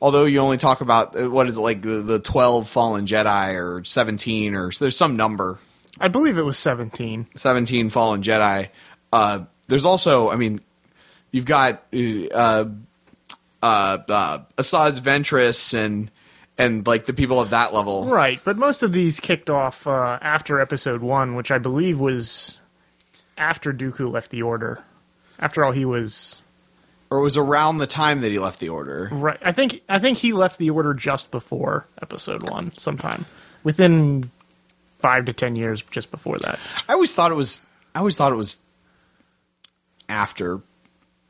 [0.00, 3.58] although you only talk about uh, what is it like the, the 12 fallen Jedi
[3.58, 5.58] or 17 or so there's some number
[6.00, 7.28] I believe it was 17.
[7.36, 8.68] 17 fallen Jedi.
[9.12, 10.60] Uh, there's also, I mean,
[11.30, 11.96] you've got uh,
[12.34, 12.64] uh,
[13.62, 16.10] uh, Asajj Ventress and
[16.56, 18.04] and like the people of that level.
[18.04, 22.62] Right, but most of these kicked off uh, after episode one, which I believe was
[23.36, 24.84] after Dooku left the Order.
[25.40, 26.43] After all, he was
[27.14, 29.08] Or it was around the time that he left the Order.
[29.12, 29.38] right.
[29.40, 33.24] I think I think he left the Order just before episode one, sometime
[33.62, 34.32] within
[34.98, 36.58] five to ten years, just before that.
[36.88, 37.64] I always thought it was.
[37.94, 38.58] I always thought it was
[40.08, 40.60] after,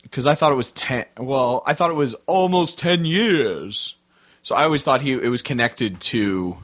[0.03, 1.05] because I thought it was ten.
[1.19, 3.97] Well, I thought it was almost ten years.
[4.43, 6.57] So I always thought he it was connected to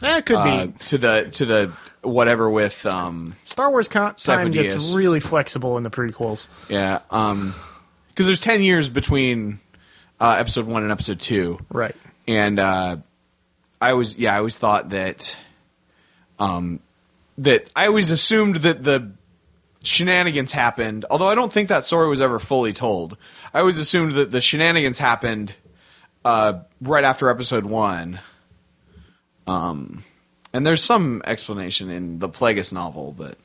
[0.00, 0.72] That could uh, be.
[0.86, 5.82] to the to the whatever with um Star Wars con- time gets really flexible in
[5.82, 6.46] the prequels.
[6.70, 7.54] yeah um
[8.18, 9.60] because there's ten years between
[10.18, 11.60] uh, episode one and episode two.
[11.70, 11.94] Right.
[12.26, 12.96] and uh,
[13.80, 15.36] I was yeah I always thought that
[16.40, 16.80] um
[17.38, 19.12] that I always assumed that the
[19.84, 23.16] shenanigans happened although I don't think that story was ever fully told
[23.54, 25.54] I always assumed that the shenanigans happened
[26.24, 28.18] uh, right after episode one
[29.46, 30.02] um
[30.52, 33.38] and there's some explanation in the Plagueis novel but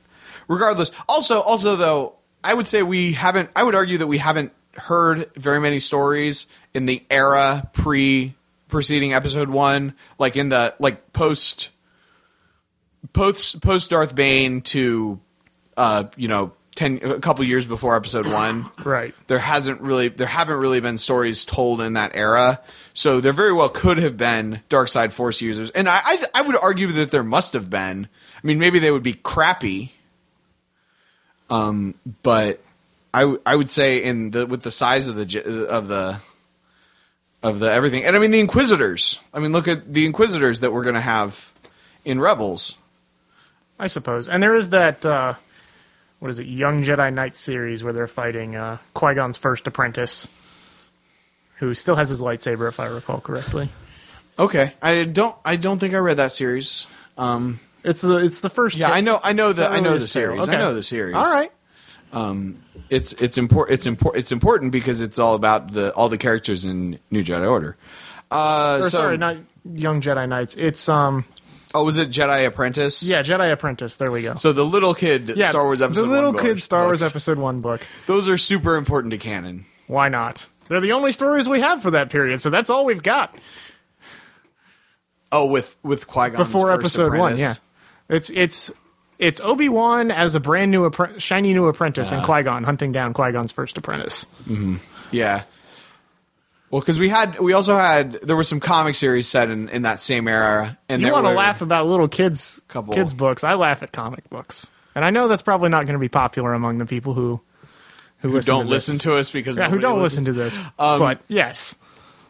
[0.48, 4.52] regardless also also though I would say we haven't I would argue that we haven't
[4.76, 8.34] heard very many stories in the era pre
[8.68, 11.70] preceding episode 1 like in the like post
[13.14, 15.20] post post Darth Bane to
[15.78, 19.14] uh you know 10 a couple years before episode 1 Right.
[19.28, 22.62] there hasn't really there haven't really been stories told in that era.
[22.94, 25.70] So there very well could have been dark side force users.
[25.70, 28.08] And I, I i would argue that there must have been.
[28.36, 29.92] I mean maybe they would be crappy.
[31.52, 32.63] Um but
[33.14, 36.20] i w- i would say in the with the size of the of the
[37.42, 40.72] of the everything and i mean the inquisitors i mean look at the inquisitors that
[40.74, 41.52] we're going to have
[42.06, 42.78] in rebels
[43.80, 44.30] I suppose.
[44.30, 45.34] And there is that uh,
[46.20, 50.30] what is it, Young Jedi Knight series where they're fighting uh, Qui Gon's first apprentice,
[51.58, 53.70] who still has his lightsaber, if I recall correctly.
[54.40, 58.50] okay i don't i don't think i read that series um It's the it's the
[58.50, 58.78] first.
[58.78, 60.08] yeah i know i know the i know the tale.
[60.08, 61.52] series i know the series All right.
[62.90, 66.66] It's it's important it's important it's important because it's all about the all the characters
[66.66, 67.76] in New Jedi Order.
[68.32, 69.38] Uh, Or so- sorry, not
[69.74, 70.56] Young Jedi Knights.
[70.56, 71.26] It's um
[71.74, 73.04] oh, was it Jedi Apprentice?
[73.04, 73.96] yeah Jedi Apprentice.
[73.98, 74.36] There we go.
[74.36, 77.00] So the little kid yeah, Star Wars episode the little one kid books- Star Wars
[77.02, 77.12] books.
[77.12, 77.82] episode one book.
[78.06, 79.66] Those are super important to canon.
[79.88, 80.48] Why not?
[80.70, 83.36] They're the only stories we have for that period, so that's all we've got
[85.32, 87.38] Oh, with with Qui Gon before episode one.
[87.38, 87.56] Yeah,
[88.08, 88.72] it's it's
[89.24, 92.92] it's Obi Wan as a brand new appre- shiny new apprentice, and Qui Gon hunting
[92.92, 94.26] down Qui Gon's first apprentice.
[95.12, 95.44] yeah.
[96.70, 99.84] Well, because we had we also had there were some comic series set in, in
[99.84, 102.94] that same era, and You want to laugh about little kids Couple.
[102.94, 103.44] kids books?
[103.44, 106.54] I laugh at comic books, and I know that's probably not going to be popular
[106.54, 107.40] among the people who
[108.22, 110.26] who, who listen don't to listen to us because yeah, who don't listens.
[110.28, 110.58] listen to this.
[110.80, 111.78] Um, but yes,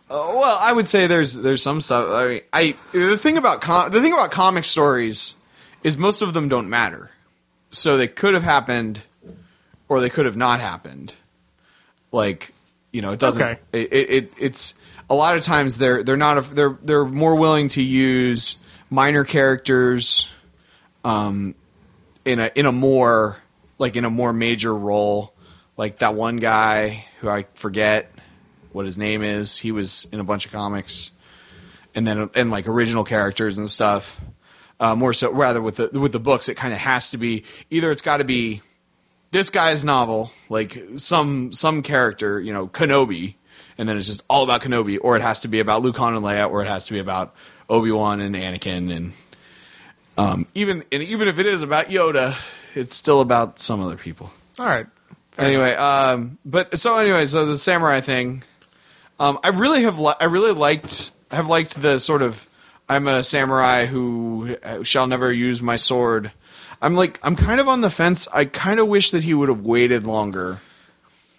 [0.10, 2.10] Uh, well, I would say there's there's some stuff.
[2.10, 5.36] I mean, I the thing about com- the thing about comic stories
[5.84, 7.12] is most of them don't matter.
[7.72, 9.02] So they could have happened,
[9.90, 11.14] or they could have not happened.
[12.12, 12.54] Like,
[12.92, 13.42] you know, it doesn't.
[13.42, 13.60] Okay.
[13.72, 14.74] It, it, it it's
[15.10, 18.58] a lot of times they're they're not a, they're they're more willing to use
[18.90, 20.32] minor characters,
[21.04, 21.56] um,
[22.26, 23.42] in a in a more
[23.80, 25.34] like in a more major role.
[25.76, 28.12] Like that one guy who I forget
[28.72, 29.58] what his name is.
[29.58, 31.10] He was in a bunch of comics,
[31.96, 34.22] and then and like original characters and stuff.
[34.80, 37.44] Uh, more so, rather with the with the books, it kind of has to be
[37.70, 38.62] either it's got to be
[39.32, 43.36] this guy's novel, like some some character, you know, Kenobi,
[43.78, 46.16] and then it's just all about Kenobi, or it has to be about Luke Han
[46.16, 47.34] and Leia, or it has to be about
[47.70, 49.14] Obi Wan and Anakin, and
[50.18, 52.36] um, even and even if it is about Yoda,
[52.76, 54.86] it's still about some other people all right.
[55.38, 58.44] anyway, um, but so anyway, so the samurai thing,
[59.20, 62.48] um, I really have li- I really liked have liked the sort of
[62.90, 66.32] I'm a samurai who uh, shall never use my sword.
[66.82, 68.28] I'm like I'm kind of on the fence.
[68.34, 70.60] I kind of wish that he would have waited longer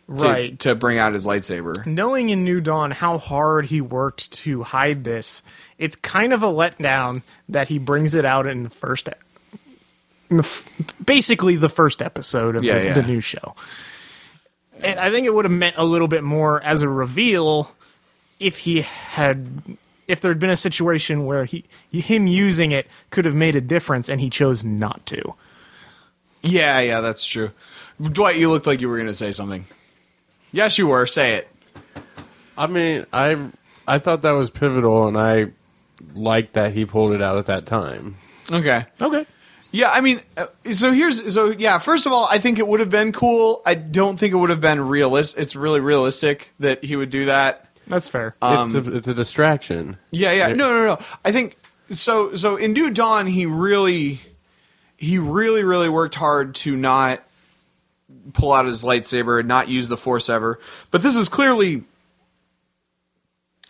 [0.06, 0.58] Right.
[0.60, 1.86] to bring out his lightsaber.
[1.86, 5.42] knowing in New Dawn how hard he worked to hide this,
[5.78, 9.08] it's kind of a letdown that he brings it out in the first,
[10.28, 10.68] in the f-
[11.02, 12.92] basically the first episode of Yeah, the, yeah.
[12.92, 13.54] the new show.
[14.82, 17.72] And I think it would have meant a little bit more as a reveal
[18.38, 19.46] if he had
[20.08, 23.60] if there had been a situation where he him using it could have made a
[23.60, 25.34] difference and he chose not to.
[26.42, 27.52] Yeah, yeah, that's true.
[28.00, 29.64] Dwight, you looked like you were going to say something.
[30.52, 31.06] Yes, you were.
[31.06, 31.48] Say it.
[32.56, 33.50] I mean, I
[33.86, 35.46] I thought that was pivotal, and I
[36.14, 38.16] liked that he pulled it out at that time.
[38.50, 38.84] Okay.
[39.00, 39.26] Okay.
[39.72, 41.78] Yeah, I mean, uh, so here's so yeah.
[41.78, 43.60] First of all, I think it would have been cool.
[43.66, 45.36] I don't think it would have been realist.
[45.36, 47.68] It's really realistic that he would do that.
[47.86, 48.34] That's fair.
[48.42, 49.96] it's a um, it's a distraction.
[50.10, 50.48] Yeah, yeah.
[50.48, 50.98] No, no, no.
[51.24, 51.56] I think
[51.90, 52.34] so.
[52.34, 54.20] So in New Dawn, he really,
[54.96, 57.22] he really, really worked hard to not
[58.32, 60.58] pull out his lightsaber and not use the Force ever.
[60.90, 61.84] But this is clearly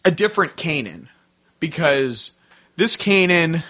[0.04, 1.08] a different Kanan
[1.60, 2.32] because
[2.76, 3.62] this Kanan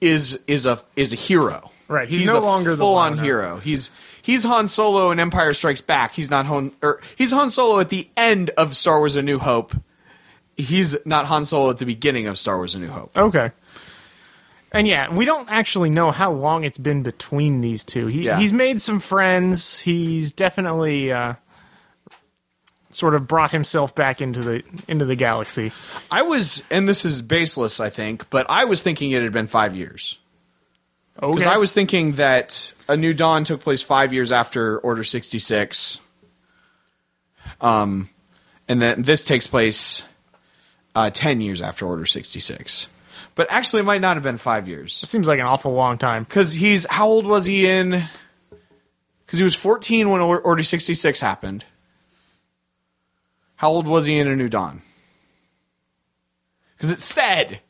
[0.00, 1.70] is is a is a hero.
[1.88, 3.58] Right, he's no a longer the full on hero.
[3.58, 3.90] He's
[4.26, 6.12] he's Han Solo in Empire Strikes Back.
[6.12, 9.38] He's not Han or he's Han Solo at the end of Star Wars: A New
[9.38, 9.74] Hope.
[10.56, 13.16] He's not Han Solo at the beginning of Star Wars: A New Hope.
[13.16, 13.52] Okay.
[14.72, 18.08] And yeah, we don't actually know how long it's been between these two.
[18.08, 18.38] He Yeah.
[18.38, 19.78] he's made some friends.
[19.80, 21.34] He's definitely uh,
[22.90, 25.72] sort of brought himself back into the into the galaxy.
[26.10, 29.46] I was, and this is baseless, I think, but I was thinking it had been
[29.46, 30.18] five years
[31.22, 31.30] Okay.
[31.32, 35.38] because I was thinking that A New Dawn took place five years after Order sixty
[35.38, 35.98] six.
[37.60, 38.10] Um,
[38.68, 40.02] and then this takes place
[40.94, 42.88] uh, ten years after Order sixty six.
[43.34, 45.02] But actually, it might not have been five years.
[45.02, 46.24] It seems like an awful long time.
[46.24, 48.04] because he's how old was he in?
[49.24, 51.64] Because he was fourteen when Order sixty six happened.
[53.56, 54.82] How old was he in A New Dawn?
[56.76, 57.60] Because it said,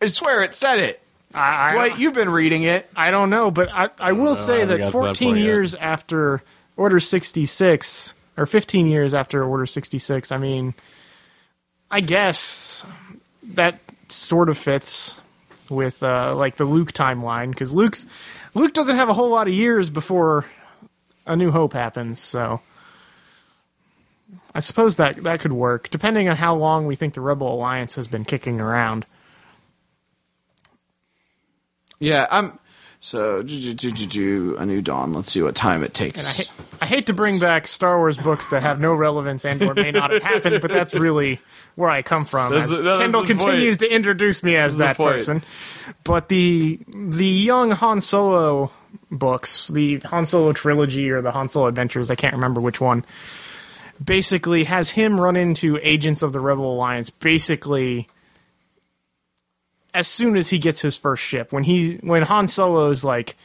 [0.00, 1.01] I swear it said it.
[1.34, 2.88] I, I, Dwight, you've been reading it.
[2.94, 5.42] I don't know, but I, I will say haven't that to that 14 yet.
[5.44, 6.42] years after
[6.76, 10.74] Order 66, or 15 years after Order 66, I mean,
[11.90, 12.86] I guess
[13.54, 15.20] that sort of fits
[15.70, 18.06] with uh, like the Luke timeline because Luke's
[18.54, 20.44] Luke doesn't have a whole lot of years before
[21.26, 22.60] A New Hope happens, so
[24.54, 27.94] I suppose that that could work depending on how long we think the Rebel Alliance
[27.94, 29.06] has been kicking around.
[32.02, 32.58] Yeah, I'm.
[33.04, 35.12] So, do, do, do, do, A New Dawn.
[35.12, 36.20] Let's see what time it takes.
[36.20, 39.44] And I, ha- I hate to bring back Star Wars books that have no relevance
[39.44, 41.40] and or may not have happened, but that's really
[41.74, 42.52] where I come from.
[42.52, 45.42] That's as the- no, Kendall the continues to introduce me as That's that person.
[46.04, 48.70] But the the young Han Solo
[49.10, 53.04] books, the Han Solo trilogy or the Han Solo Adventures, I can't remember which one,
[54.04, 58.08] basically has him run into agents of the Rebel Alliance basically
[59.94, 61.52] as soon as he gets his first ship.
[61.52, 63.36] When he when Han Solo's like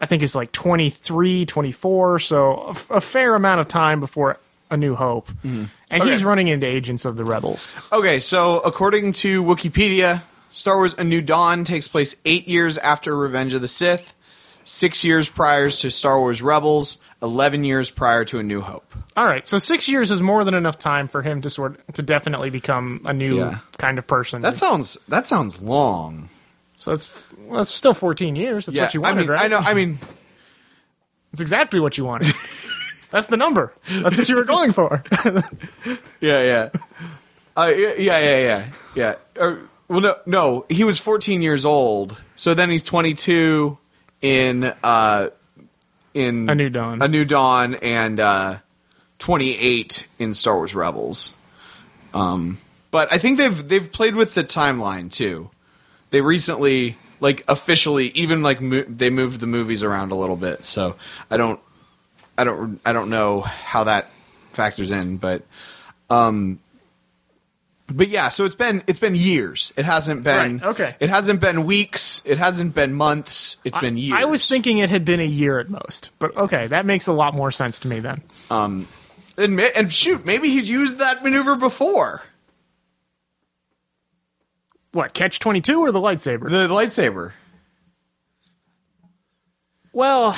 [0.00, 4.36] I think it's like 23, 24, so a, f- a fair amount of time before
[4.68, 5.28] A New Hope.
[5.44, 5.68] And
[6.02, 7.68] he's running into agents of the rebels.
[7.92, 13.16] Okay, so according to Wikipedia, Star Wars A New Dawn takes place eight years after
[13.16, 14.12] Revenge of the Sith,
[14.64, 18.94] six years prior to Star Wars Rebels, 11 years prior to A New Hope.
[19.16, 22.02] All right, so 6 years is more than enough time for him to sort to
[22.02, 23.58] definitely become a new Yeah.
[23.78, 24.42] kind of person.
[24.42, 26.28] That sounds that sounds long.
[26.76, 28.66] so that's well, that's still 14 years.
[28.66, 29.40] That's what you wanted, I mean, right?
[29.44, 29.58] I know.
[29.58, 29.98] I mean,
[31.32, 32.34] It's exactly what you wanted.
[33.10, 33.72] that's the number.
[33.88, 35.02] That's what you were going for.
[36.20, 36.68] yeah, yeah,
[37.56, 39.14] uh, yeah, yeah, yeah, yeah, yeah.
[39.38, 43.78] Or, well, no, no, he was 14 years old, so then he's 22
[44.20, 45.28] in uh,
[46.14, 47.02] in A New Dawn.
[47.02, 48.58] A New Dawn, and uh,
[49.18, 51.34] 28 in Star Wars Rebels.
[52.14, 52.58] Um,
[52.90, 55.50] but I think they've they've played with the timeline too.
[56.10, 60.64] They recently, like officially, even like mo- they moved the movies around a little bit.
[60.64, 60.96] So
[61.30, 61.60] I don't,
[62.36, 64.10] I don't, I don't know how that
[64.52, 65.42] factors in, but.
[66.10, 66.58] Um,
[67.86, 69.72] but yeah, so it's been it's been years.
[69.76, 70.96] It hasn't been Right, okay.
[71.00, 72.22] It hasn't been weeks.
[72.24, 73.56] It hasn't been months.
[73.64, 74.18] It's been years.
[74.20, 76.10] I was thinking it had been a year at most.
[76.18, 78.22] But okay, that makes a lot more sense to me then.
[78.50, 78.86] Um,
[79.36, 82.22] and, and shoot, maybe he's used that maneuver before.
[84.92, 86.50] What, catch 22 or the lightsaber?
[86.50, 87.32] The lightsaber.
[89.94, 90.36] Well,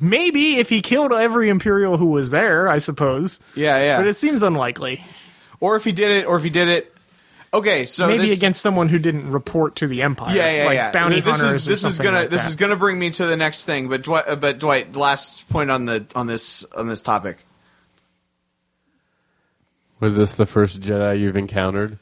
[0.00, 3.40] maybe if he killed every Imperial who was there, I suppose.
[3.54, 3.98] Yeah, yeah.
[3.98, 5.04] But it seems unlikely.
[5.60, 6.92] or if he did it, or if he did it.
[7.54, 10.34] Okay, so Maybe this, against someone who didn't report to the Empire.
[10.36, 10.90] yeah, yeah, like yeah.
[10.90, 11.56] bounty this hunters.
[11.56, 12.48] is or this is gonna like this that.
[12.50, 13.88] is gonna bring me to the next thing.
[13.88, 17.38] But Dwight, uh, but Dwight, last point on the on this on this topic.
[20.00, 21.98] Was this the first Jedi you've encountered?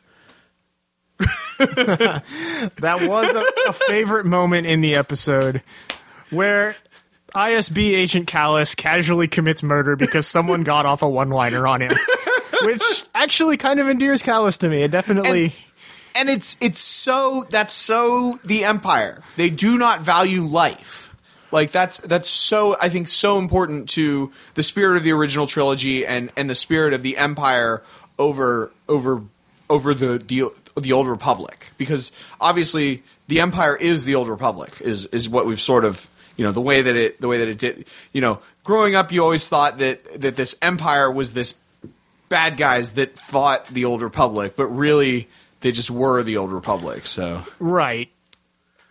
[1.58, 5.62] That was a, a favorite moment in the episode
[6.30, 6.74] where
[7.34, 11.92] ISB agent Kallus casually commits murder because someone got off a one-liner on him.
[12.62, 14.82] which actually kind of endears Kallus to me.
[14.82, 15.54] It definitely.
[16.14, 21.12] and it's it's so that's so the empire they do not value life
[21.50, 26.06] like that's that's so i think so important to the spirit of the original trilogy
[26.06, 27.82] and and the spirit of the empire
[28.18, 29.22] over over
[29.68, 35.06] over the the, the old republic because obviously the empire is the old republic is
[35.06, 37.58] is what we've sort of you know the way that it the way that it
[37.58, 41.58] did you know growing up you always thought that that this empire was this
[42.28, 45.28] bad guys that fought the old republic but really
[45.60, 48.10] they just were the old republic so Right.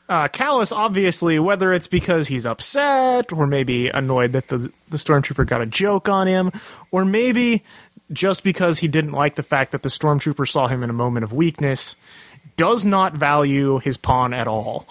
[0.10, 5.48] Uh, Kallus, obviously, whether it's because he's upset, or maybe annoyed that the the stormtrooper
[5.48, 6.52] got a joke on him,
[6.92, 7.64] or maybe
[8.12, 11.24] just because he didn't like the fact that the stormtrooper saw him in a moment
[11.24, 11.96] of weakness,
[12.58, 14.86] does not value his pawn at all.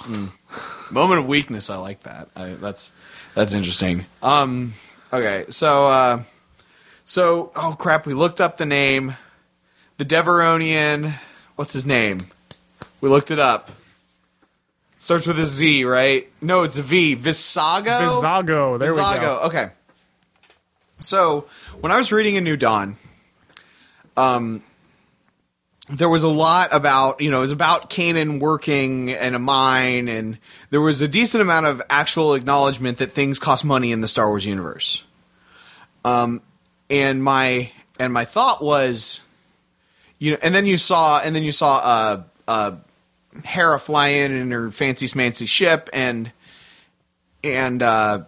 [0.93, 2.29] Moment of weakness i like that.
[2.37, 2.93] I, that's
[3.35, 4.07] that's interesting.
[4.23, 4.75] Um
[5.13, 6.23] okay so uh
[7.05, 9.17] so oh crap we looked up the name.
[9.99, 11.15] The devaronian
[11.57, 12.21] what's his name?
[13.01, 13.71] We looked it up.
[14.97, 16.31] Starts with a z right?
[16.41, 17.17] No it's a v.
[17.17, 18.07] Vizago?
[18.07, 19.41] Vizago, there we go.
[19.45, 19.71] Okay.
[21.01, 21.47] So
[21.81, 22.97] when I was reading A New Dawn,
[24.17, 24.63] um,
[25.93, 30.09] there was a lot about you know it was about Kanan working in a mine,
[30.09, 30.39] and
[30.71, 34.29] there was a decent amount of actual acknowledgement that things cost money in the Star
[34.29, 35.05] Wars universe.
[36.05, 36.41] Um,
[36.89, 39.21] and my and my thought was,
[40.19, 42.77] you know, and then you saw and then you saw uh, uh,
[43.45, 46.33] Hera fly in in her fancy smancy ship, and
[47.45, 48.23] and uh,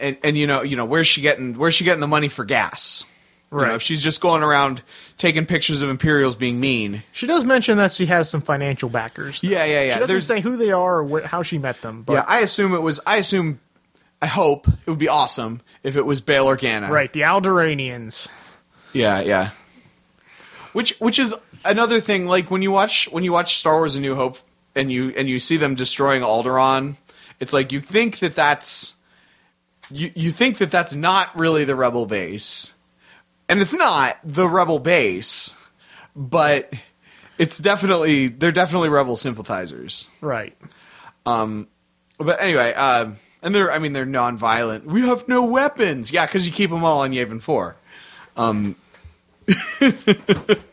[0.00, 2.44] and and you know you know where's she getting where's she getting the money for
[2.44, 3.04] gas?
[3.52, 3.74] You know, Right.
[3.74, 4.80] if she's just going around
[5.18, 7.02] taking pictures of Imperials being mean.
[7.10, 9.42] She does mention that she has some financial backers.
[9.42, 9.94] Yeah, yeah, yeah.
[9.94, 12.02] She doesn't There's- say who they are or wh- how she met them.
[12.02, 13.00] But yeah, I assume it was.
[13.06, 13.58] I assume.
[14.22, 16.90] I hope it would be awesome if it was Bail Organa.
[16.90, 18.30] right, the Alderaanians.
[18.92, 19.50] Yeah, yeah.
[20.72, 21.34] Which which is
[21.64, 22.26] another thing.
[22.26, 24.38] Like when you watch when you watch Star Wars: A New Hope
[24.76, 26.96] and you and you see them destroying Alderaan,
[27.40, 28.94] it's like you think that that's
[29.90, 32.72] you you think that that's not really the rebel base,
[33.50, 35.54] and it's not the rebel base,
[36.16, 36.72] but
[37.38, 40.08] it's definitely they're definitely rebel sympathizers.
[40.22, 40.56] Right.
[42.18, 44.86] But anyway, uh, and they're I mean they're non-violent.
[44.86, 46.12] We have no weapons.
[46.12, 47.76] Yeah, because you keep them all on Yavin Four.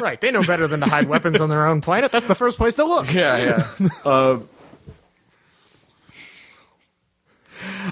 [0.00, 0.20] Right.
[0.20, 2.10] They know better than to hide weapons on their own planet.
[2.10, 3.14] That's the first place to look.
[3.14, 3.88] Yeah, yeah.
[4.04, 4.48] um,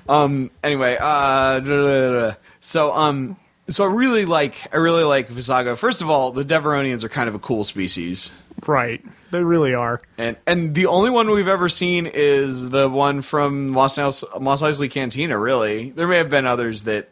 [0.09, 0.51] um.
[0.65, 3.37] Anyway, uh, so um,
[3.71, 5.77] so I really like I really like Vizago.
[5.77, 8.31] First of all, the Devaronians are kind of a cool species,
[8.67, 9.03] Right.
[9.31, 10.03] They really are.
[10.19, 14.61] and and the only one we've ever seen is the one from Mos Eisley, Mos
[14.63, 15.39] Eisley Cantina.
[15.39, 17.09] Really, there may have been others that.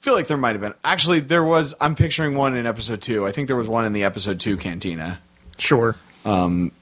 [0.00, 0.74] I feel like there might have been.
[0.84, 1.74] Actually, there was.
[1.80, 3.24] I'm picturing one in episode two.
[3.26, 5.20] I think there was one in the episode two cantina.
[5.58, 5.94] Sure.
[6.24, 6.72] Um,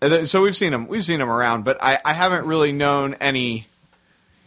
[0.00, 0.88] Th- So we've seen them.
[0.88, 3.66] We've seen them around, but I, I haven't really known any,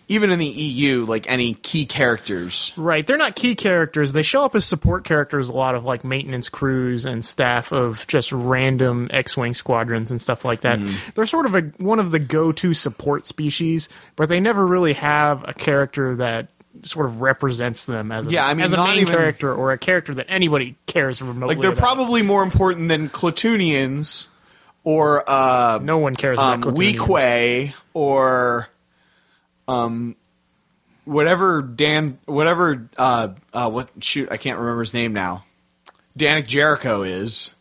[0.09, 2.73] even in the EU, like any key characters.
[2.75, 3.05] Right.
[3.07, 4.13] They're not key characters.
[4.13, 8.05] They show up as support characters a lot of like maintenance crews and staff of
[8.07, 10.79] just random X-wing squadrons and stuff like that.
[10.79, 11.11] Mm-hmm.
[11.15, 15.47] They're sort of a one of the go-to support species, but they never really have
[15.47, 16.49] a character that
[16.81, 19.71] sort of represents them as a, Yeah, I mean, as a main even- character or
[19.71, 21.79] a character that anybody cares remotely Like they're about.
[21.81, 24.27] probably more important than Klatooinians
[24.83, 26.95] or uh, no one cares um, about Klatooinians.
[26.97, 28.67] Weequay or
[29.67, 30.15] um,
[31.05, 35.43] whatever Dan, whatever uh, uh, what shoot I can't remember his name now.
[36.17, 37.55] Dannik Jerriko is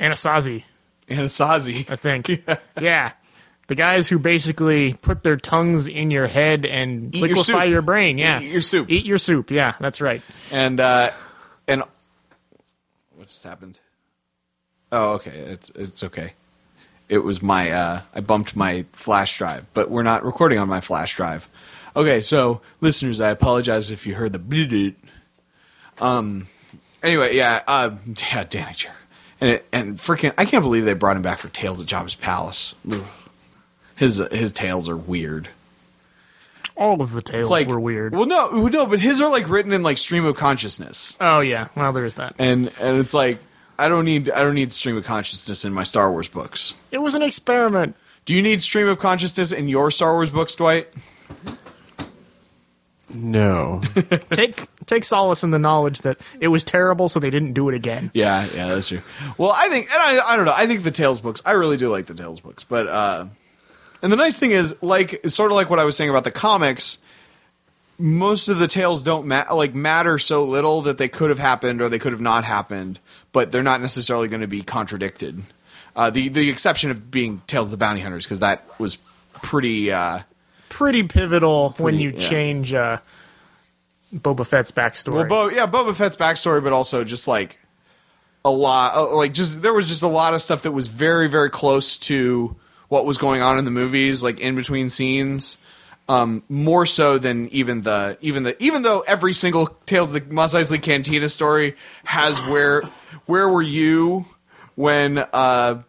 [0.00, 0.64] Anasazi,
[1.08, 1.88] Anasazi.
[1.90, 2.28] I think.
[2.80, 3.12] yeah.
[3.66, 7.68] The guys who basically put their tongues in your head and Eat liquefy soup.
[7.68, 8.18] your brain.
[8.18, 8.40] Yeah.
[8.42, 8.90] Eat your soup.
[8.90, 9.50] Eat your soup.
[9.50, 10.22] Yeah, that's right.
[10.52, 11.10] and uh
[11.66, 11.82] and
[13.16, 13.78] what just happened
[14.92, 16.34] oh okay it's it's okay
[17.08, 20.80] it was my uh i bumped my flash drive but we're not recording on my
[20.80, 21.48] flash drive.
[21.96, 24.94] Okay so listeners i apologize if you heard the
[26.00, 26.46] um
[27.02, 27.90] anyway yeah uh
[28.32, 28.90] yeah danny Jer-
[29.40, 32.14] and it, and freaking i can't believe they brought him back for tales at jabba's
[32.14, 32.74] palace.
[32.90, 33.02] Ugh.
[33.96, 35.48] his his tales are weird.
[36.76, 38.12] All of the tales like were weird.
[38.14, 41.16] well no no but his are like written in like stream of consciousness.
[41.20, 42.34] Oh yeah, well there is that.
[42.38, 43.38] and and it's like
[43.78, 46.74] I don't need I don't need stream of consciousness in my Star Wars books.
[46.90, 47.96] It was an experiment.
[48.24, 50.88] Do you need stream of consciousness in your Star Wars books, Dwight?
[53.12, 53.82] No.
[54.30, 57.74] take take solace in the knowledge that it was terrible, so they didn't do it
[57.74, 58.10] again.
[58.14, 59.00] Yeah, yeah, that's true.
[59.38, 60.54] Well, I think and I, I don't know.
[60.56, 61.42] I think the Tales books.
[61.44, 63.26] I really do like the Tales books, but uh,
[64.02, 66.30] and the nice thing is like sort of like what I was saying about the
[66.32, 66.98] comics.
[67.98, 71.80] most of the tales don't ma- like matter so little that they could have happened
[71.80, 72.98] or they could have not happened,
[73.34, 75.42] but they're not necessarily going to be contradicted.
[75.94, 78.96] Uh, the the exception of being Tales of the Bounty Hunters because that was
[79.34, 79.92] pretty.
[79.92, 80.20] Uh,
[80.70, 82.18] Pretty pivotal when you yeah.
[82.18, 82.98] change uh,
[84.12, 85.28] Boba Fett's backstory.
[85.28, 87.60] well, Bo- yeah, Boba Fett's backstory, but also just like
[88.44, 91.28] a lot, uh, like just there was just a lot of stuff that was very
[91.28, 92.56] very close to
[92.88, 95.58] what was going on in the movies, like in between scenes.
[96.06, 100.34] Um, more so than even the even the even though every single Tales of the
[100.34, 102.82] Mos Eisley Cantina story has where
[103.24, 104.26] where were you
[104.74, 105.82] when uh,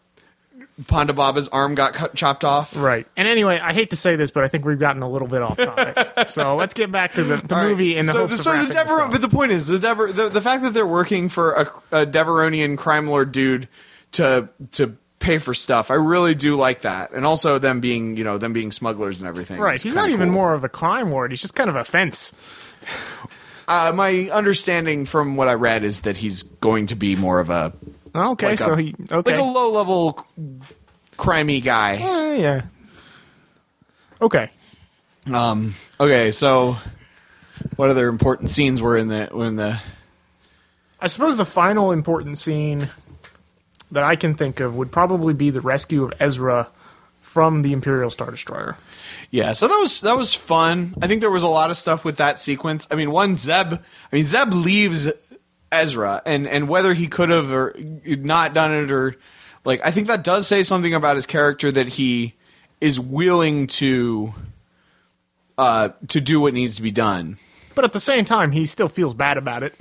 [0.84, 2.76] Ponda Baba's arm got cut, chopped off?
[2.78, 3.06] Right.
[3.18, 5.42] And anyway, I hate to say this, but I think we've gotten a little bit
[5.42, 5.98] off topic.
[6.30, 7.70] so let's get back to the, the All right.
[7.70, 10.12] movie and the so, hopes so of the Dever- but the point is the, Dever-
[10.12, 11.62] the the fact that they're working for a,
[12.02, 13.68] a Devaronian crime lord dude
[14.14, 14.96] to to
[15.26, 18.54] pay for stuff, I really do like that, and also them being you know them
[18.54, 19.60] being smugglers and everything.
[19.60, 19.82] Right.
[19.82, 20.34] He's not even cool.
[20.36, 21.32] more of a crime ward.
[21.32, 22.74] He's just kind of a fence.
[23.68, 27.50] Uh, my understanding from what I read is that he's going to be more of
[27.50, 27.74] a
[28.14, 29.32] Okay, Like so a- he okay.
[29.32, 30.24] like a low level
[31.18, 31.96] crimey guy.
[31.96, 32.62] Eh, yeah.
[34.22, 34.50] Okay.
[35.34, 35.74] Um.
[36.00, 36.32] Okay.
[36.32, 36.78] So,
[37.76, 39.80] what other important scenes were in the were in the
[41.02, 42.90] I suppose the final important scene
[43.96, 46.70] that I can think of would probably be the rescue of Ezra
[47.20, 48.78] from the Imperial Star Destroyer.
[49.32, 50.94] Yeah, so that was that was fun.
[51.02, 52.88] I think there was a lot of stuff with that sequence.
[52.92, 53.74] I mean, one Zeb.
[53.74, 53.80] I
[54.16, 55.12] mean, Zeb leaves
[55.72, 57.76] Ezra, and and whether he could have or
[58.06, 59.18] not done it, or
[59.66, 62.36] like, I think that does say something about his character that he
[62.80, 64.34] is willing to
[65.58, 67.38] uh to do what needs to be done.
[67.74, 69.74] But at the same time, he still feels bad about it.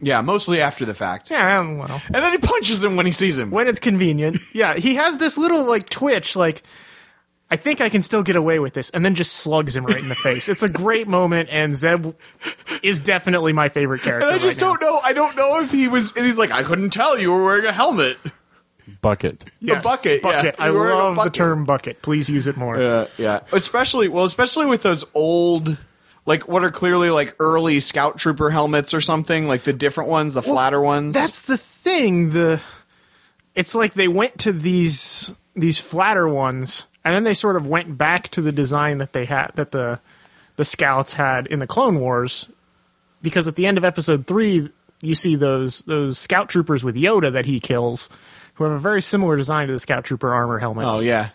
[0.00, 1.30] Yeah, mostly after the fact.
[1.30, 3.50] Yeah, well, And then he punches him when he sees him.
[3.50, 4.36] when it's convenient.
[4.52, 6.62] Yeah, he has this little like twitch, like
[7.50, 10.00] I think I can still get away with this, and then just slugs him right
[10.02, 10.48] in the face.
[10.50, 12.14] It's a great moment, and Zeb
[12.82, 14.26] is definitely my favorite character.
[14.28, 15.00] and I just right don't know.
[15.02, 16.12] I don't know if he was.
[16.14, 18.18] And he's like, I couldn't tell you were wearing a helmet.
[19.02, 19.50] Bucket.
[19.60, 20.52] Yes, bucket, yeah.
[20.58, 21.32] I You're wearing a love bucket.
[21.32, 22.02] the term bucket.
[22.02, 22.78] Please use it more.
[22.80, 23.40] Yeah, yeah.
[23.52, 25.76] Especially well, especially with those old,
[26.28, 30.34] like what are clearly like early Scout Trooper helmets or something, like the different ones,
[30.34, 31.14] the flatter ones.
[31.14, 32.30] That's the thing.
[32.30, 32.60] The
[33.54, 37.96] it's like they went to these these flatter ones, and then they sort of went
[37.96, 40.00] back to the design that they had that the
[40.56, 42.46] the scouts had in the Clone Wars,
[43.22, 44.68] because at the end of Episode three,
[45.00, 48.10] you see those those Scout Troopers with Yoda that he kills,
[48.54, 50.98] who have a very similar design to the Scout Trooper armor helmets.
[50.98, 51.30] oh yeah,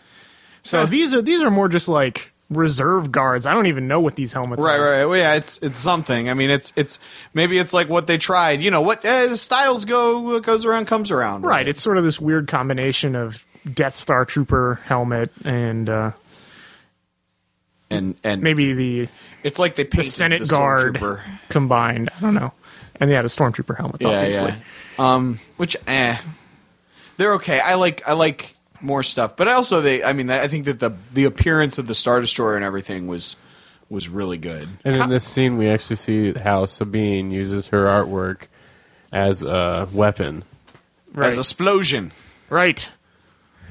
[0.62, 3.46] So these are these are more just like reserve guards.
[3.46, 4.82] I don't even know what these helmets right, are.
[4.82, 4.98] right.
[4.98, 5.04] Right.
[5.06, 6.28] Well, yeah, it's it's something.
[6.28, 6.98] I mean, it's it's
[7.32, 8.60] maybe it's like what they tried.
[8.60, 11.42] You know, what uh, styles go goes around comes around.
[11.42, 16.12] Right, it's sort of this weird combination of Death Star Trooper helmet and uh,
[17.90, 19.08] and and maybe the
[19.42, 21.00] it's like they painted Senate the Guard
[21.48, 22.10] combined.
[22.16, 22.52] I don't know.
[23.00, 24.54] And yeah, the Stormtrooper helmets, obviously.
[24.98, 26.16] Um, which eh,
[27.16, 27.60] they're okay.
[27.60, 28.53] I like I like
[28.84, 30.04] more stuff, but also they.
[30.04, 33.36] I mean, I think that the the appearance of the Star Destroyer and everything was
[33.88, 34.68] was really good.
[34.84, 38.48] And in this scene, we actually see how Sabine uses her artwork
[39.12, 40.44] as a weapon.
[41.12, 41.28] Right.
[41.28, 42.12] As explosion.
[42.50, 42.90] right.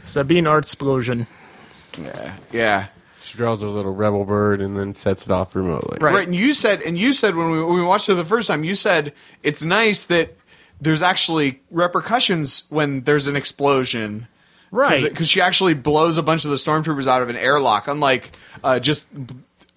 [0.03, 1.27] Sabine Art Explosion.
[1.97, 2.87] Yeah, yeah.
[3.21, 5.97] She draws a little rebel bird and then sets it off remotely.
[6.01, 6.13] Right.
[6.13, 6.27] Right.
[6.27, 8.63] and you said, and you said when we when we watched it the first time,
[8.63, 10.35] you said it's nice that
[10.81, 14.27] there's actually repercussions when there's an explosion.
[14.73, 15.03] Right.
[15.03, 18.31] because she actually blows a bunch of the stormtroopers out of an airlock, unlike
[18.63, 19.07] uh, just.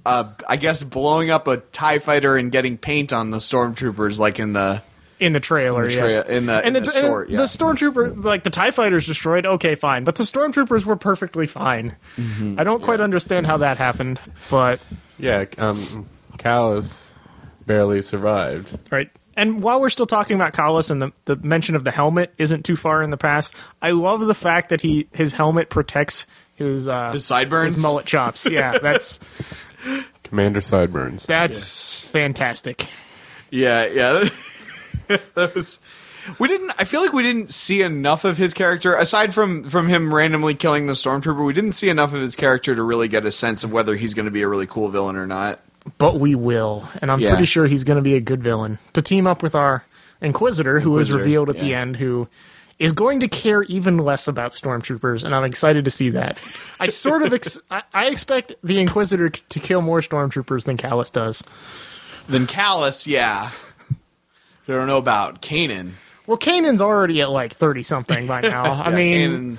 [0.05, 4.39] Uh, I guess blowing up a Tie fighter and getting paint on the stormtroopers, like
[4.39, 4.81] in the
[5.19, 6.19] in the trailer, In the yes.
[6.29, 7.39] in the- and in the, the and short, yeah.
[7.39, 9.47] the stormtrooper, like the Tie fighters destroyed.
[9.47, 11.97] Okay, fine, but the stormtroopers were perfectly fine.
[12.17, 12.55] Mm-hmm.
[12.57, 14.79] I don't quite understand how that happened, but
[15.19, 17.11] Yeah, um, Kallus
[17.67, 18.79] barely survived.
[18.93, 19.11] right.
[19.37, 22.65] And while we're still talking about Kallus and the, the mention of the helmet isn't
[22.65, 26.25] too far in the past, I love the fact that he his helmet protects
[26.55, 27.75] his uh, His sideburns?
[27.75, 28.51] his mullet chops.
[28.51, 29.21] Yeah, that's
[30.23, 31.25] Commander Sideburns.
[31.27, 32.89] that's fantastic.
[33.51, 34.29] Yeah, yeah.
[35.35, 35.79] that was.
[36.41, 36.73] We didn't.
[36.79, 40.55] I feel like we didn't see enough of his character aside from from him randomly
[40.57, 41.47] killing the stormtrooper.
[41.47, 44.15] We didn't see enough of his character to really get a sense of whether he's
[44.15, 45.61] going to be a really cool villain or not.
[45.99, 47.31] But we will, and I'm Yeah.
[47.31, 49.85] pretty sure he's going to be a good villain to team up with our
[50.21, 52.27] Inquisitor, who was revealed at the end, who
[52.79, 56.41] is going to care even less about stormtroopers, and I'm excited to see that.
[56.81, 61.13] I sort of ex- I, I expect the Inquisitor to kill more stormtroopers than Kallus
[61.13, 61.43] does.
[62.29, 63.51] Then Kallus, yeah.
[63.91, 65.93] I don't know about Kanan.
[66.27, 68.73] Well, Kanan's already at like thirty something by now.
[68.75, 69.59] I mean,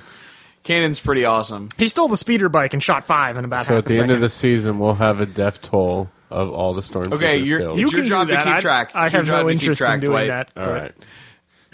[0.64, 1.68] Kanan's pretty awesome.
[1.78, 4.02] he stole the speeder bike and shot five in about So half at a the
[4.02, 7.62] end of the season, we'll have a death toll of all the stormtroopers Okay, you're-
[7.62, 7.78] killed.
[7.78, 8.44] you- your can job do to that.
[8.44, 8.90] keep I- track.
[8.94, 10.28] I, It's your have job no to keep interest track, in doing Dwight.
[10.28, 10.50] that.
[10.56, 10.94] all but right,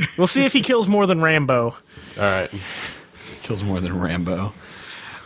[0.18, 1.70] We'll see if he kills more than Rambo.
[1.70, 1.76] all
[2.16, 2.50] right.
[3.42, 4.52] Kills more than Rambo.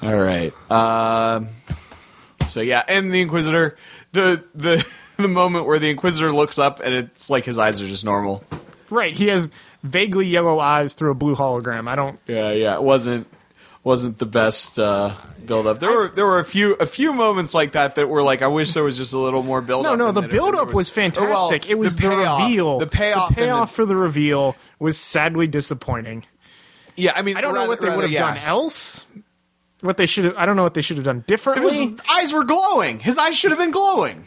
[0.02, 0.52] All right.
[0.70, 1.48] Um,
[2.48, 3.76] so yeah, and the Inquisitor,
[4.12, 7.86] the the the moment where the Inquisitor looks up and it's like his eyes are
[7.86, 8.44] just normal.
[8.90, 9.50] Right, he has
[9.82, 11.88] vaguely yellow eyes through a blue hologram.
[11.88, 12.18] I don't.
[12.26, 13.26] Yeah, yeah, it wasn't
[13.88, 15.10] wasn't the best uh,
[15.46, 15.80] build up.
[15.80, 18.46] There were there were a few a few moments like that that were like I
[18.48, 19.98] wish there was just a little more build No, up.
[19.98, 21.70] no, no, the build up was well, fantastic.
[21.70, 22.78] it was the, payoff- reveal.
[22.78, 26.26] The payoff, the payoff for the reveal was sadly disappointing.
[26.96, 28.34] yeah, I mean, I don't know what they would have yeah.
[28.34, 29.06] done else.
[29.80, 30.36] What they should have.
[30.36, 31.70] I don't know what they should have done differently.
[31.70, 32.98] His eyes were glowing.
[33.00, 34.24] His eyes should have been glowing.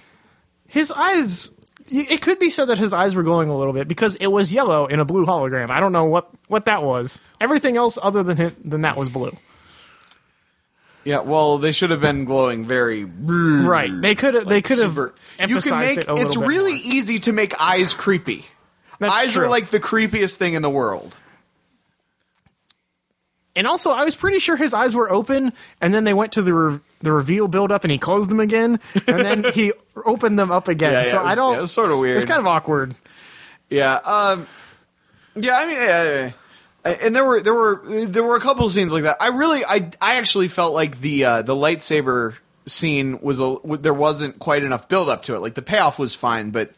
[0.68, 1.52] his eyes.
[1.94, 4.52] It could be said that his eyes were glowing a little bit because it was
[4.54, 5.70] yellow in a blue hologram.
[5.70, 7.20] I don't know what, what that was.
[7.42, 9.36] Everything else other than him, than that was blue.
[11.04, 13.90] Yeah, well, they should have been glowing very Right.
[14.02, 14.48] They could have.
[14.48, 15.14] they could have super.
[15.40, 16.82] You emphasized can make it a little it's bit really more.
[16.94, 18.46] easy to make eyes creepy.
[19.00, 19.46] That's eyes true.
[19.46, 21.16] are like the creepiest thing in the world.
[23.56, 26.42] And also, I was pretty sure his eyes were open, and then they went to
[26.42, 29.74] the re- the reveal build up, and he closed them again, and then he
[30.06, 30.94] opened them up again.
[30.94, 31.52] Yeah, so it was- I don't.
[31.54, 32.16] yeah, it was sorta weird.
[32.16, 32.94] It's kind of awkward.
[33.70, 34.48] Yeah, um,
[35.36, 35.58] yeah.
[35.58, 36.32] I mean, yeah, yeah, yeah.
[36.84, 39.18] And there were there were there were a couple of scenes like that.
[39.22, 43.94] I really, I I actually felt like the uh, the lightsaber scene was a there
[43.94, 45.40] wasn't quite enough build up to it.
[45.40, 46.72] Like the payoff was fine, but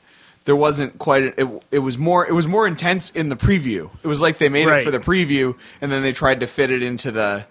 [0.46, 3.90] there wasn't quite it, it was more it was more intense in the preview.
[4.04, 4.82] It was like they made Right.
[4.82, 7.46] it for the preview and then they tried to fit it into the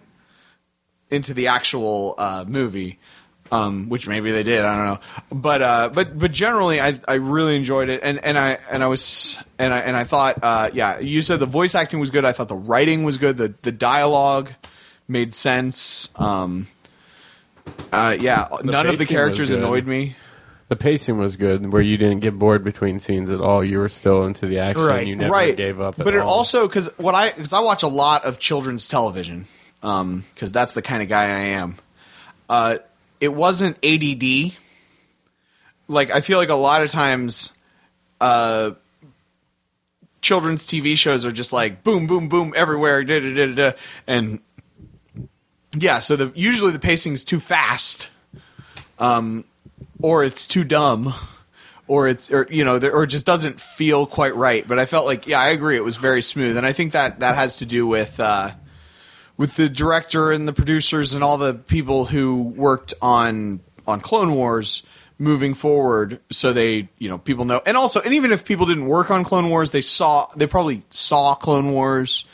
[1.11, 2.98] into the actual uh, movie.
[3.53, 5.00] Um, which maybe they did, I don't know,
[5.30, 8.86] but uh, but but generally, I I really enjoyed it, and, and I and I
[8.86, 12.24] was and I and I thought, uh, yeah, you said the voice acting was good.
[12.24, 13.36] I thought the writing was good.
[13.36, 14.50] The the dialogue
[15.07, 16.09] made sense.
[16.16, 16.66] Um,
[17.92, 20.16] uh, yeah, none of the characters annoyed me.
[20.68, 23.62] The pacing was good, where you didn't get bored between scenes at all.
[23.62, 24.82] You were still into the action.
[24.82, 25.07] Right.
[25.07, 25.98] You never right gave up.
[25.98, 26.28] At but it all.
[26.28, 29.44] also because what i because i watch a lot of children's television
[29.82, 31.74] um because that's the kind of guy i am
[32.48, 32.78] uh
[33.23, 34.53] it wasn't add
[35.87, 37.53] like i feel like a lot of times
[38.20, 38.73] uh
[40.20, 43.73] children's tv shows are just like boom boom boom everywhere da, da, da, da,
[44.09, 44.41] and
[45.75, 48.11] yeah so the usually the pacing's too fast
[48.99, 49.45] um
[50.01, 51.14] or it's too dumb
[51.87, 55.07] or it's or you know or it just doesn't feel quite right but i felt
[55.07, 57.66] like yeah i agree it was very smooth and i think that that has to
[57.66, 58.51] do with uh
[59.37, 64.35] with the director and the producers and all the people who worked on on clone
[64.35, 64.83] wars
[65.18, 68.87] moving forward so they you know people know and also and even if people didn't
[68.87, 72.24] work on clone wars they saw they probably saw clone wars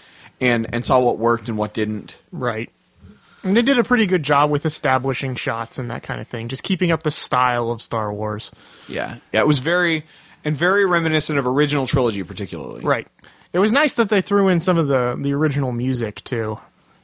[0.41, 2.71] and and saw what worked and what didn't Right.
[3.45, 6.49] And they did a pretty good job with establishing shots and that kind of thing,
[6.49, 8.51] just keeping up the style of Star Wars.
[8.89, 10.05] yeah yeah it was very
[10.45, 13.07] and very reminiscent of original trilogy particularly Right.
[13.53, 16.59] It was nice that they threw in some of the the original music too,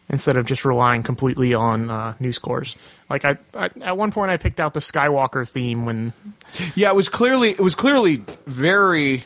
[0.09, 2.77] instead of just relying completely on uh, new scores.
[3.09, 6.13] Like I, I, at one point, I picked out the Skywalker theme when
[6.75, 9.25] Yeah, it was clearly it was clearly very.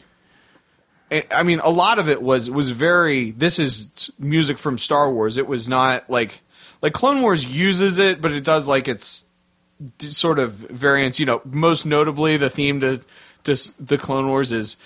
[1.11, 3.31] I I mean, a lot of it was was very.
[3.33, 5.37] This is music from Star Wars.
[5.37, 6.41] It was not like
[6.83, 9.29] like Clone Wars uses it, but it does like its
[9.99, 11.19] sort of variants.
[11.19, 13.01] You know, most notably the theme to
[13.45, 14.77] just the Clone Wars is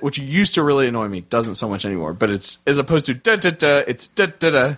[0.00, 2.12] which used to really annoy me, doesn't so much anymore.
[2.12, 4.74] But it's as opposed to da da da, it's da da da.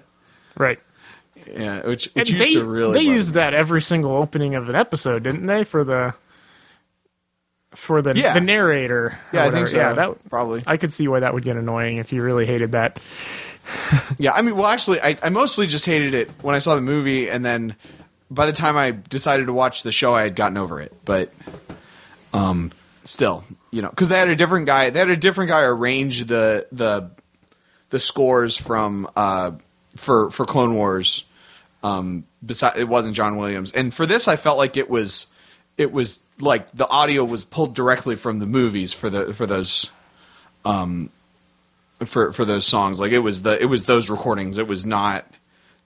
[0.57, 0.81] Right.
[1.47, 2.95] Yeah, which, which used they, to really.
[2.95, 3.35] They used me.
[3.35, 5.65] that every single opening of an episode, didn't they?
[5.65, 6.15] For the
[7.75, 8.35] for the yeah.
[8.35, 9.19] the narrator.
[9.33, 9.77] Yeah, I think so.
[9.77, 10.63] Yeah, that probably.
[10.67, 12.99] I could see why that would get annoying if you really hated that.
[14.19, 16.81] yeah, I mean, well, actually, I, I mostly just hated it when I saw the
[16.81, 17.77] movie, and then
[18.31, 20.93] by the time I decided to watch the show, I had gotten over it.
[21.05, 21.33] But,
[22.33, 22.73] um,
[23.05, 24.91] still, you know, because they had a different guy.
[24.91, 27.11] They had a different guy arrange the the
[27.91, 29.53] the scores from uh
[29.97, 31.25] for for Clone Wars.
[31.83, 35.29] Um, beside it wasn't John Williams, and for this, I felt like it was
[35.77, 39.91] it was like the audio was pulled directly from the movies for the for those
[40.65, 41.11] um
[42.05, 43.01] for for those songs.
[43.01, 44.59] Like it was the it was those recordings.
[44.59, 45.25] It was not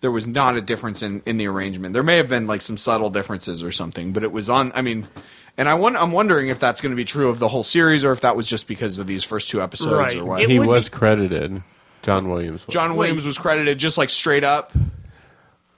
[0.02, 1.94] there was not a difference in in the arrangement.
[1.94, 4.70] There may have been like some subtle differences or something, but it was on.
[4.74, 5.08] I mean,
[5.56, 8.04] and I won, I'm wondering if that's going to be true of the whole series
[8.04, 10.16] or if that was just because of these first two episodes Right.
[10.16, 10.42] or what.
[10.42, 11.62] It he was be- credited.
[12.02, 12.66] John Williams.
[12.66, 12.72] Was.
[12.74, 14.72] John Williams was credited just like straight up.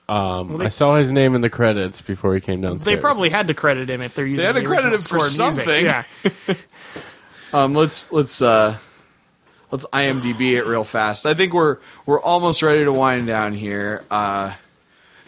[0.08, 2.84] Um, they- I saw his name in the credits before he came downstairs.
[2.84, 4.42] They probably had to credit him if they're using.
[4.42, 5.64] They had to the credit him for score music.
[5.64, 5.84] something.
[5.86, 6.04] Yeah,
[7.52, 8.76] Um, let's let's uh,
[9.74, 11.26] let's IMDb it real fast.
[11.26, 14.04] I think we're we're almost ready to wind down here.
[14.08, 14.54] Uh,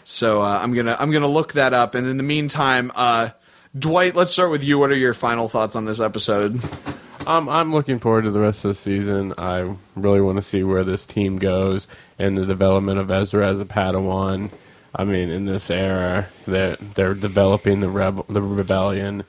[0.05, 3.31] So uh, I'm gonna I'm gonna look that up, and in the meantime, uh,
[3.77, 4.79] Dwight, let's start with you.
[4.79, 6.61] What are your final thoughts on this episode?
[7.27, 9.33] Um, I'm looking forward to the rest of the season.
[9.37, 13.59] I really want to see where this team goes and the development of Ezra as
[13.59, 14.49] a Padawan.
[14.95, 19.25] I mean, in this era, they're, they're developing the rebel, the rebellion,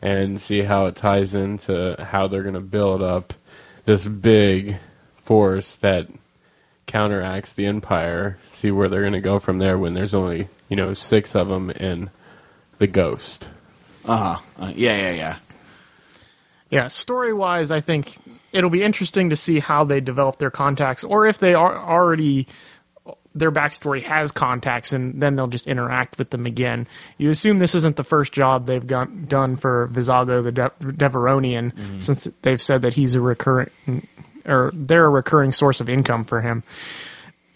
[0.00, 3.34] and see how it ties into how they're going to build up
[3.84, 4.76] this big
[5.16, 6.08] force that
[6.86, 8.38] counteracts the Empire.
[8.46, 11.48] See where they're going to go from there when there's only you know six of
[11.48, 12.10] them in
[12.78, 13.48] the Ghost.
[14.04, 14.40] Uh-huh.
[14.58, 15.36] Uh Yeah, yeah, yeah.
[16.70, 18.16] Yeah, story wise, I think
[18.52, 22.46] it'll be interesting to see how they develop their contacts, or if they are already
[23.34, 26.86] their backstory has contacts, and then they'll just interact with them again.
[27.16, 32.02] You assume this isn't the first job they've got, done for Vizago the De- Devaronian,
[32.02, 33.70] since they've said that he's a recurring,
[34.46, 36.64] or they're a recurring source of income for him.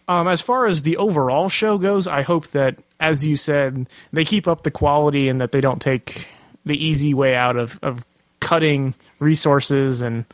[0.07, 4.25] Um, as far as the overall show goes, I hope that, as you said, they
[4.25, 6.29] keep up the quality and that they don't take
[6.64, 8.05] the easy way out of, of
[8.41, 10.27] cutting resources and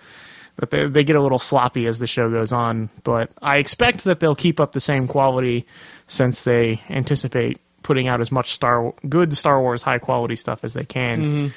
[0.61, 2.91] that they, they get a little sloppy as the show goes on.
[3.03, 5.67] But I expect that they'll keep up the same quality
[6.07, 10.75] since they anticipate putting out as much Star good Star Wars high quality stuff as
[10.75, 11.53] they can.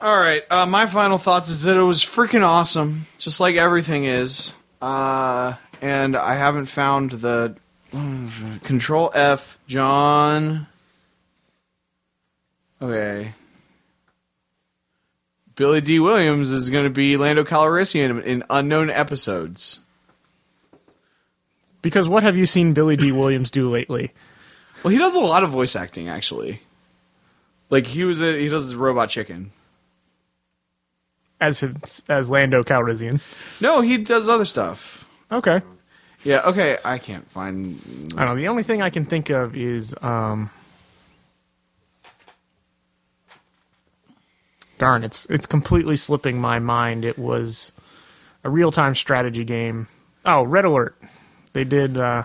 [0.00, 0.44] All right.
[0.48, 4.52] Uh, my final thoughts is that it was freaking awesome, just like everything is.
[4.80, 7.56] Uh, and I haven't found the
[8.62, 10.68] Control F, John.
[12.80, 13.32] Okay.
[15.58, 19.80] Billy Dee Williams is going to be Lando Calrissian in unknown episodes.
[21.82, 24.12] Because what have you seen Billy Dee Williams do lately?
[24.84, 26.62] Well, he does a lot of voice acting, actually.
[27.70, 29.50] Like he was a he does Robot Chicken.
[31.40, 33.20] As his, as Lando Calrissian.
[33.60, 35.10] No, he does other stuff.
[35.30, 35.60] Okay.
[36.22, 36.42] Yeah.
[36.46, 36.78] Okay.
[36.84, 37.80] I can't find.
[38.16, 38.40] I don't know.
[38.40, 40.50] The only thing I can think of is um
[44.78, 47.04] Darn, it's it's completely slipping my mind.
[47.04, 47.72] It was
[48.44, 49.88] a real time strategy game.
[50.24, 50.96] Oh, Red Alert.
[51.52, 52.24] They did uh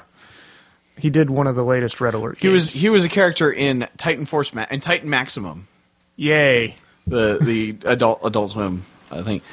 [0.97, 3.88] he did one of the latest Red Alert He was he was a character in
[3.97, 5.68] Titan Force Ma- and Titan Maximum,
[6.16, 6.76] Yay.
[7.08, 9.43] the the adult Adult Swim, I think.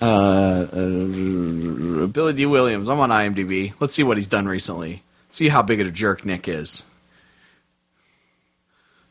[0.00, 2.88] Uh, uh, Billy Dee Williams.
[2.90, 3.72] I'm on IMDb.
[3.80, 5.02] Let's see what he's done recently.
[5.30, 6.84] See how big of a jerk Nick is.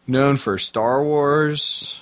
[0.07, 1.99] Known for Star Wars,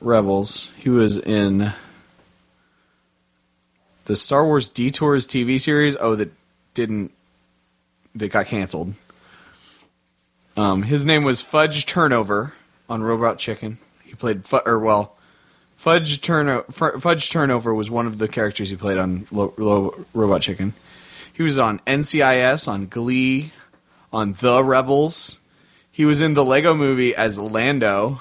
[0.00, 0.70] Rebels.
[0.76, 1.72] He was in
[4.06, 5.96] the Star Wars Detours TV series.
[6.00, 6.32] Oh, that
[6.74, 7.12] didn't
[8.14, 8.94] that got canceled.
[10.56, 12.52] Um, his name was Fudge Turnover
[12.88, 13.78] on Robot Chicken.
[14.04, 15.16] He played Fu- or well,
[15.76, 20.42] Fudge Turno- Fudge Turnover was one of the characters he played on Lo- Lo- Robot
[20.42, 20.74] Chicken.
[21.32, 23.52] He was on NCIS, on Glee,
[24.12, 25.38] on The Rebels.
[25.90, 28.20] He was in the Lego Movie as Lando.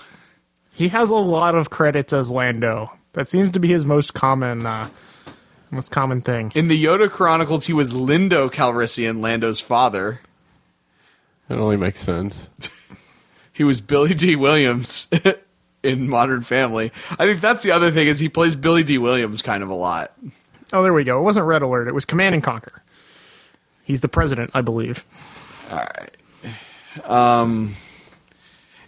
[0.79, 2.89] He has a lot of credits as Lando.
[3.11, 4.87] That seems to be his most common uh
[5.71, 6.53] most common thing.
[6.55, 10.21] In the Yoda Chronicles, he was Lindo Calrissian, Lando's father.
[11.49, 12.49] That only makes sense.
[13.51, 15.09] He was Billy Dee Williams
[15.83, 16.93] in Modern Family.
[17.11, 19.73] I think that's the other thing is he plays Billy Dee Williams kind of a
[19.73, 20.13] lot.
[20.71, 21.19] Oh, there we go.
[21.19, 21.89] It wasn't Red Alert.
[21.89, 22.81] It was Command and Conquer.
[23.83, 25.05] He's the president, I believe.
[25.69, 27.03] All right.
[27.03, 27.75] Um.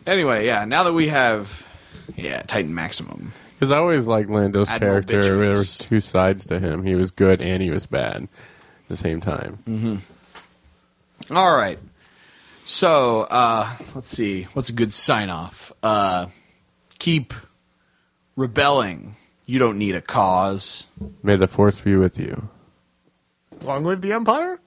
[0.08, 0.64] Anyway, yeah.
[0.64, 1.68] Now that we have,
[2.16, 3.32] yeah, Titan Maximum.
[3.54, 5.22] Because I always liked Lando's Admiral character.
[5.22, 6.84] There were two sides to him.
[6.84, 9.60] He was good and he was bad at the same time.
[9.68, 11.36] Mm-hmm.
[11.36, 11.80] All right.
[12.66, 14.44] So, uh, let's see.
[14.54, 15.72] What's a good sign off?
[15.84, 16.28] Uh,
[17.00, 17.34] keep
[18.36, 19.16] rebelling.
[19.46, 20.88] You don't need a cause.
[21.22, 22.50] May the force be with you.
[23.62, 24.60] Long live the Empire?